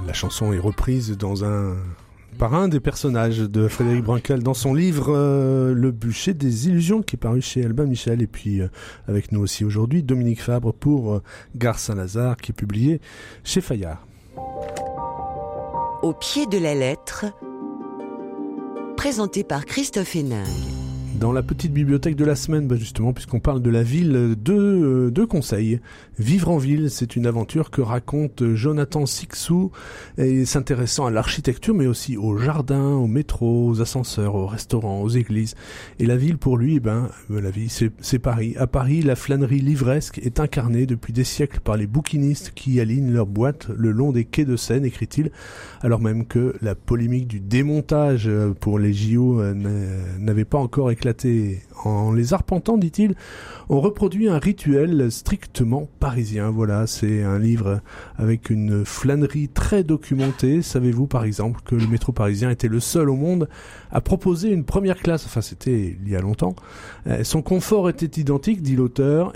[0.05, 1.77] la chanson est reprise dans un
[2.37, 7.01] par un des personnages de Frédéric Brancal dans son livre euh, Le bûcher des illusions
[7.03, 8.67] qui est paru chez Albin Michel et puis euh,
[9.07, 11.21] avec nous aussi aujourd'hui Dominique Fabre pour
[11.55, 12.99] Gare Saint-Lazare qui est publié
[13.45, 14.05] chez Fayard.
[16.03, 17.27] Au pied de la lettre,
[18.97, 20.43] présenté par Christophe Hénin
[21.19, 25.09] dans la petite bibliothèque de la semaine, bah justement, puisqu'on parle de la ville, deux,
[25.11, 25.79] deux conseils.
[26.19, 29.71] Vivre en ville, c'est une aventure que raconte Jonathan Sixou,
[30.17, 35.09] et s'intéressant à l'architecture, mais aussi aux jardins, aux métros, aux ascenseurs, aux restaurants, aux
[35.09, 35.55] églises.
[35.99, 38.55] Et la ville, pour lui, eh ben, la vie, c'est Paris.
[38.57, 43.11] À Paris, la flânerie livresque est incarnée depuis des siècles par les bouquinistes qui alignent
[43.11, 45.31] leurs boîtes le long des quais de Seine, écrit-il,
[45.81, 49.53] alors même que la polémique du démontage pour les JO euh,
[50.19, 51.04] n'avait pas encore éclaté
[51.83, 53.15] en les arpentant, dit-il,
[53.69, 56.49] on reproduit un rituel strictement parisien.
[56.49, 57.81] Voilà, c'est un livre
[58.17, 60.61] avec une flânerie très documentée.
[60.61, 63.49] Savez-vous par exemple que le métro parisien était le seul au monde
[63.91, 66.55] à proposer une première classe, enfin c'était il y a longtemps.
[67.07, 69.33] Euh, son confort était identique, dit l'auteur,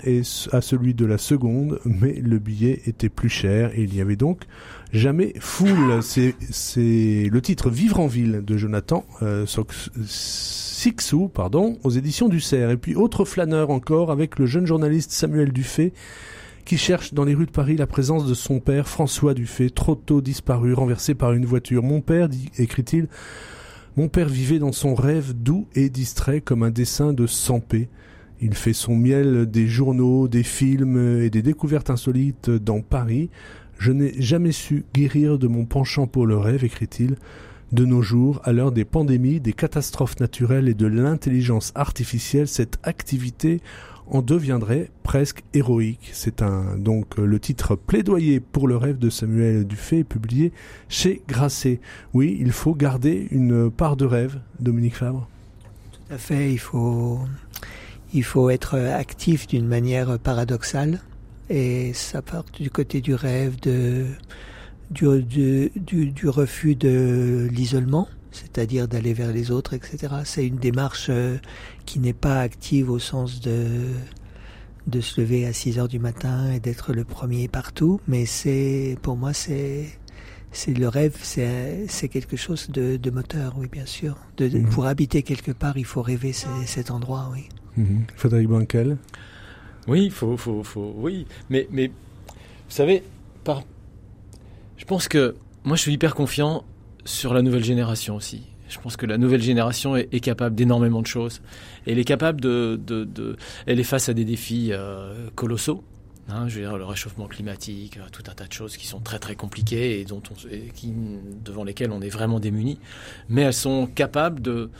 [0.52, 4.16] à celui de la seconde, mais le billet était plus cher et il y avait
[4.16, 4.42] donc
[4.92, 6.02] jamais foule.
[6.02, 6.34] C'est
[7.30, 9.46] le titre Vivre en ville de Jonathan euh,
[10.06, 12.70] Sixou, pardon, aux éditions du Cerf.
[12.70, 15.92] Et puis autre flâneur encore avec le jeune journaliste Samuel Dufay
[16.64, 19.94] qui cherche dans les rues de Paris la présence de son père François Dufay, trop
[19.94, 21.82] tôt disparu, renversé par une voiture.
[21.82, 22.28] Mon père,
[22.58, 23.08] écrit-il,
[23.96, 27.88] mon père vivait dans son rêve doux et distrait comme un dessin de Sampé.
[28.40, 33.30] Il fait son miel des journaux, des films et des découvertes insolites dans Paris.
[33.80, 37.16] Je n'ai jamais su guérir de mon penchant pour le rêve, écrit-il.
[37.72, 42.78] De nos jours, à l'heure des pandémies, des catastrophes naturelles et de l'intelligence artificielle, cette
[42.82, 43.62] activité
[44.06, 46.10] en deviendrait presque héroïque.
[46.12, 50.52] C'est un donc le titre Plaidoyer pour le rêve de Samuel Dufay publié
[50.90, 51.80] chez Grasset.
[52.12, 55.26] Oui, il faut garder une part de rêve, Dominique Fabre.
[55.92, 57.20] Tout à fait, il faut
[58.12, 61.00] il faut être actif d'une manière paradoxale
[61.50, 64.06] et ça part du côté du rêve de
[64.90, 70.08] du, du, du, refus de l'isolement, c'est-à-dire d'aller vers les autres, etc.
[70.24, 71.36] C'est une démarche euh,
[71.86, 73.66] qui n'est pas active au sens de
[74.86, 78.96] de se lever à 6 heures du matin et d'être le premier partout, mais c'est
[79.02, 79.86] pour moi c'est
[80.52, 84.16] c'est le rêve, c'est c'est quelque chose de, de, moteur, oui bien sûr.
[84.38, 84.70] De, mhm.
[84.70, 87.48] Pour habiter quelque part, il faut rêver cet endroit, oui.
[87.76, 88.00] Mmh.
[88.16, 88.96] Frédéric Banquel.
[89.88, 91.92] Oui, faut, faut, faut, oui, mais mais vous
[92.68, 93.02] savez
[93.44, 93.62] par
[94.80, 96.64] je pense que moi, je suis hyper confiant
[97.04, 98.44] sur la nouvelle génération aussi.
[98.70, 101.42] Je pense que la nouvelle génération est, capable d'énormément de choses.
[101.86, 102.80] Elle est capable de,
[103.66, 105.84] elle est face à des défis euh, colossaux.
[106.28, 109.00] Hein, je veux dire, le réchauffement climatique, euh, tout un tas de choses qui sont
[109.00, 110.22] très très compliquées et dont
[111.44, 112.78] devant lesquelles on est vraiment démunis.
[113.28, 114.70] Mais elles sont capables de,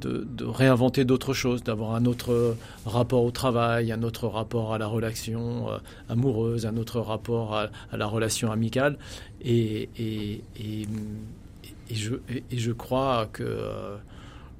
[0.00, 4.86] de, réinventer d'autres choses, d'avoir un autre rapport au travail, un autre rapport à la
[4.86, 5.78] relation euh,
[6.08, 8.98] amoureuse, un autre rapport à, la relation amicale.
[9.42, 10.86] Et, et, et,
[11.94, 13.96] je, et je, crois que euh,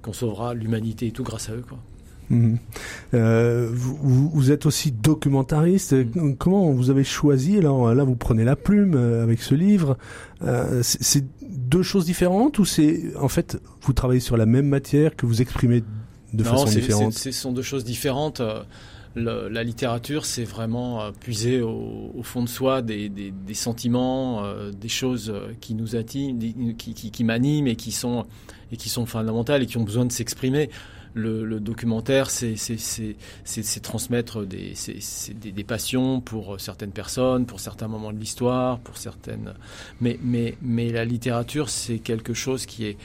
[0.02, 1.64] qu'on sauvera l'humanité et tout grâce à eux.
[1.66, 1.78] Quoi.
[2.30, 2.58] Mhm.
[3.14, 5.92] Euh, vous, vous, êtes aussi documentariste.
[5.92, 6.36] Mhm.
[6.36, 9.96] Comment vous avez choisi Alors là, vous prenez la plume euh, avec ce livre.
[10.42, 11.24] Euh, c'est
[11.74, 15.42] deux choses différentes ou c'est en fait vous travaillez sur la même matière que vous
[15.42, 15.82] exprimez
[16.32, 18.40] de façon différente Ce sont deux choses différentes.
[19.16, 25.32] la littérature, c'est vraiment puiser au, fond de soi des, des, des sentiments, des choses
[25.60, 26.38] qui nous attiment,
[26.78, 28.24] qui, qui, qui m'animent et qui sont
[28.72, 30.70] et qui sont fondamentales et qui ont besoin de s'exprimer
[31.14, 32.56] le, documentaire, c'est
[33.82, 34.74] transmettre des,
[35.66, 39.54] passions pour certaines personnes, pour certains moments de l'histoire, pour certaines.
[40.00, 40.18] Mais,
[40.90, 42.96] la littérature, c'est quelque chose qui,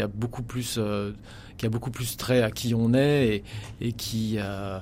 [0.00, 1.12] a beaucoup plus, euh,
[2.16, 3.44] trait à qui on est et,
[3.80, 4.78] et qui, euh,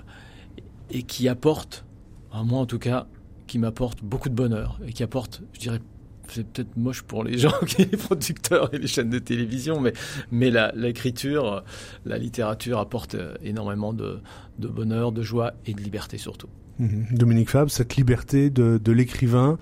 [0.91, 1.84] et qui apporte,
[2.32, 3.07] à moi en tout cas,
[3.47, 5.80] qui m'apporte beaucoup de bonheur et qui apporte, je dirais,
[6.29, 9.81] c'est peut-être moche pour les gens qui sont les producteurs et les chaînes de télévision,
[9.81, 9.93] mais,
[10.31, 11.64] mais l'écriture,
[12.05, 14.20] la, littérature apporte euh, énormément de,
[14.59, 16.49] bonheur, de joie et de liberté surtout.
[16.79, 17.07] Mhm.
[17.12, 19.59] Dominique Fab, cette liberté de, l'écrivain,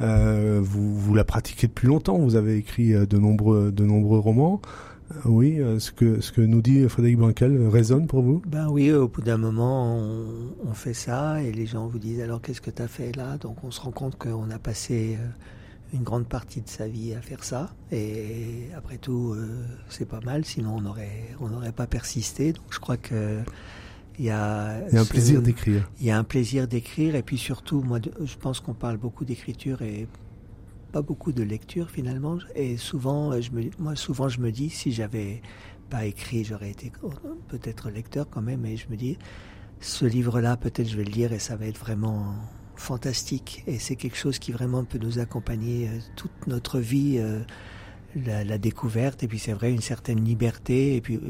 [0.00, 2.18] euh, vous, vous la pratiquez depuis longtemps.
[2.18, 4.60] Vous avez écrit euh, de nombreux, de nombreux romans.
[5.24, 8.42] Oui, ce que, ce que nous dit Frédéric Bancal résonne pour vous?
[8.46, 10.26] Ben oui, au bout d'un moment, on,
[10.68, 13.38] on, fait ça et les gens vous disent alors qu'est-ce que tu as fait là?
[13.38, 15.16] Donc on se rend compte qu'on a passé
[15.92, 17.74] une grande partie de sa vie à faire ça.
[17.92, 22.52] Et après tout, euh, c'est pas mal, sinon on n'aurait on n'aurait pas persisté.
[22.52, 23.42] Donc je crois que
[24.18, 25.88] Il y a, il y a un plaisir d'écrire.
[26.00, 29.24] Il y a un plaisir d'écrire et puis surtout, moi, je pense qu'on parle beaucoup
[29.24, 30.08] d'écriture et
[30.90, 32.38] pas beaucoup de lecture finalement.
[32.56, 35.40] Et souvent, je me, moi, souvent, je me dis, si j'avais
[35.88, 36.90] pas écrit, j'aurais été
[37.46, 38.66] peut-être lecteur quand même.
[38.66, 39.16] Et je me dis,
[39.80, 42.34] ce livre-là, peut-être je vais le lire et ça va être vraiment
[42.78, 43.64] fantastique.
[43.66, 47.16] Et c'est quelque chose qui vraiment peut nous accompagner euh, toute notre vie.
[47.18, 47.40] Euh,
[48.24, 51.20] la, découverte et puis c'est vrai une certaine liberté et puis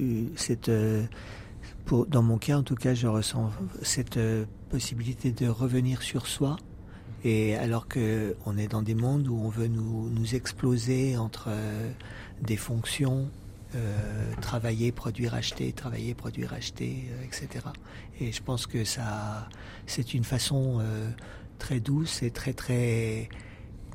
[0.00, 0.70] euh, cette
[2.08, 3.50] dans mon cas en tout cas je ressens
[3.82, 4.18] cette
[4.68, 6.56] possibilité de revenir sur soi
[7.24, 11.48] et alors que on est dans des mondes où on veut nous, nous exploser entre
[12.42, 13.28] des fonctions
[13.76, 17.66] euh, travailler, produire, acheter, travailler, produire, acheter, euh, etc.
[18.20, 19.48] Et je pense que ça,
[19.86, 21.10] c'est une façon euh,
[21.58, 23.28] très douce et très très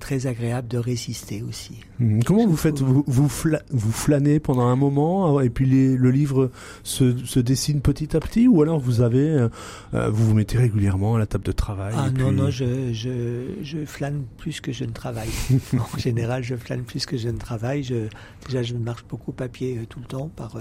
[0.01, 1.79] très agréable de résister aussi.
[1.99, 2.19] Hmm.
[2.23, 6.51] Comment vous faites vous, vous, flânez pendant un moment et puis le livre
[6.83, 9.47] se, se, dessine petit à petit ou alors vous avez
[9.93, 13.85] vous vous mettez régulièrement à la table de travail Ah non non je, je, je,
[13.85, 15.29] flâne plus que je ne travaille.
[15.73, 17.83] en général je flâne plus que je ne travaille.
[17.83, 18.07] Je,
[18.45, 20.57] déjà je marche beaucoup papier tout le temps par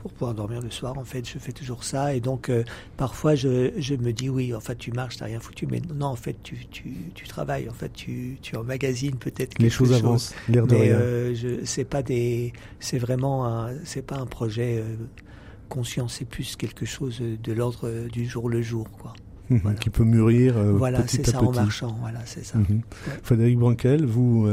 [0.00, 0.98] pour pouvoir dormir le soir.
[0.98, 2.14] En fait, je fais toujours ça.
[2.14, 2.64] Et donc, euh,
[2.96, 5.66] parfois, je, je, me dis, oui, en fait, tu marches, t'as rien foutu.
[5.70, 7.68] Mais non, en fait, tu, tu, tu travailles.
[7.68, 12.02] En fait, tu, tu emmagasines peut-être Les choses avancent, l'air de mais, euh, c'est pas
[12.02, 12.52] des...
[12.78, 14.96] C'est vraiment C'est pas un projet euh,
[15.68, 16.08] conscient.
[16.08, 19.12] C'est plus quelque chose de l'ordre du jour le jour, quoi.
[19.50, 21.96] Mhm, qui peut mûrir euh, voilà, petit à ça, en marchant.
[22.00, 22.58] Voilà, c'est ça.
[22.58, 22.82] Mhm.
[23.22, 24.48] Frédéric Branquel, vous,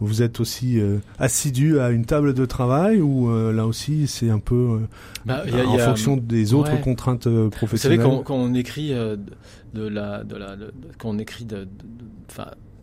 [0.00, 4.38] vous êtes aussi euh, assidu à une table de travail ou là aussi c'est un
[4.38, 4.80] peu
[5.24, 10.36] bah, en fonction des autres contraintes professionnelles Vous savez, quand, on écrit de la, de
[10.36, 10.56] la,
[10.98, 11.68] quand on écrit de,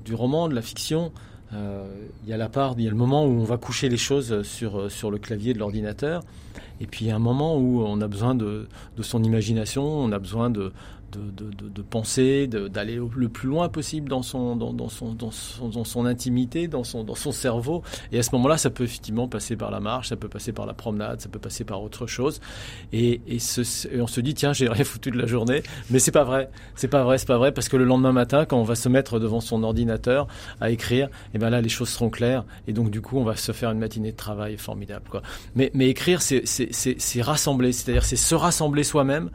[0.04, 1.12] du roman, de la fiction,
[1.52, 3.98] il y a la part, il y a le moment où on va coucher les
[3.98, 6.24] choses sur, sur le clavier de l'ordinateur.
[6.82, 9.84] Et puis il y a un moment où on a besoin de, de son imagination,
[9.84, 10.74] on a besoin de,
[11.18, 15.32] de, de, de penser, d'aller le plus loin possible dans son, dans, dans, son, dans,
[15.32, 17.84] son, dans son intimité, dans son, dans son cerveau.
[18.12, 20.66] Et à ce moment-là, ça peut effectivement passer par la marche, ça peut passer par
[20.66, 22.42] la promenade, ça peut passer par autre chose.
[22.92, 23.62] Et, et, ce,
[24.00, 25.64] on se dit, tiens, j'ai rien foutu de la journée.
[25.90, 26.50] Mais c'est pas vrai.
[26.76, 28.90] C'est pas vrai, c'est pas vrai, parce que le lendemain matin, quand on va se
[28.90, 30.28] mettre devant son ordinateur
[30.62, 32.46] à écrire, et eh ben là, les choses seront claires.
[32.68, 35.22] Et donc, du coup, on va se faire une matinée de travail formidable, quoi.
[35.56, 39.30] Mais, mais écrire, c'est rassembler, c'est-à-dire c'est se rassembler soi-même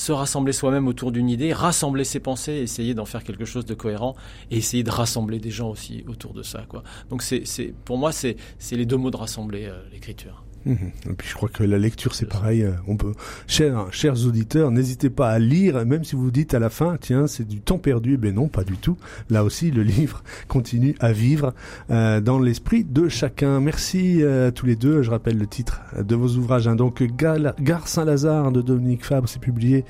[0.00, 3.74] se rassembler soi-même autour d'une idée, rassembler ses pensées, essayer d'en faire quelque chose de
[3.74, 4.16] cohérent
[4.50, 6.64] et essayer de rassembler des gens aussi autour de ça.
[6.66, 6.82] Quoi.
[7.10, 7.44] Donc c'est,
[7.84, 8.36] pour moi, c'est,
[8.72, 10.42] les deux mots de rassembler euh, l'écriture.
[10.66, 10.76] Mhm.
[11.10, 12.62] Et puis je crois que la lecture c'est pareil.
[12.62, 13.12] Euh, on peut,
[13.46, 17.26] chers, chers auditeurs, n'hésitez pas à lire, même si vous dites à la fin, tiens,
[17.26, 18.16] c'est du temps perdu.
[18.16, 18.96] Ben non, pas du tout.
[19.30, 21.54] Là aussi, le livre continue à vivre
[21.90, 23.60] euh, dans l'esprit de chacun.
[23.60, 25.02] Merci euh, à tous les deux.
[25.02, 26.68] Je rappelle le titre de vos ouvrages.
[26.68, 26.76] Hein.
[26.76, 29.84] Donc, Gare Saint-Lazare de Dominique Fabre, c'est publié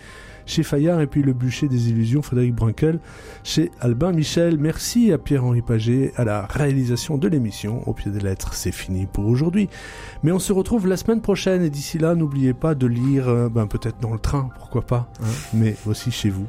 [0.50, 2.98] chez Fayard et puis Le bûcher des illusions, Frédéric Brunkel
[3.44, 4.58] chez Albin Michel.
[4.58, 7.88] Merci à Pierre-Henri Paget à la réalisation de l'émission.
[7.88, 9.68] Au pied des lettres, c'est fini pour aujourd'hui.
[10.22, 13.48] Mais on se retrouve la semaine prochaine et d'ici là, n'oubliez pas de lire, euh,
[13.48, 16.46] ben, peut-être dans le train, pourquoi pas, hein, mais aussi chez vous.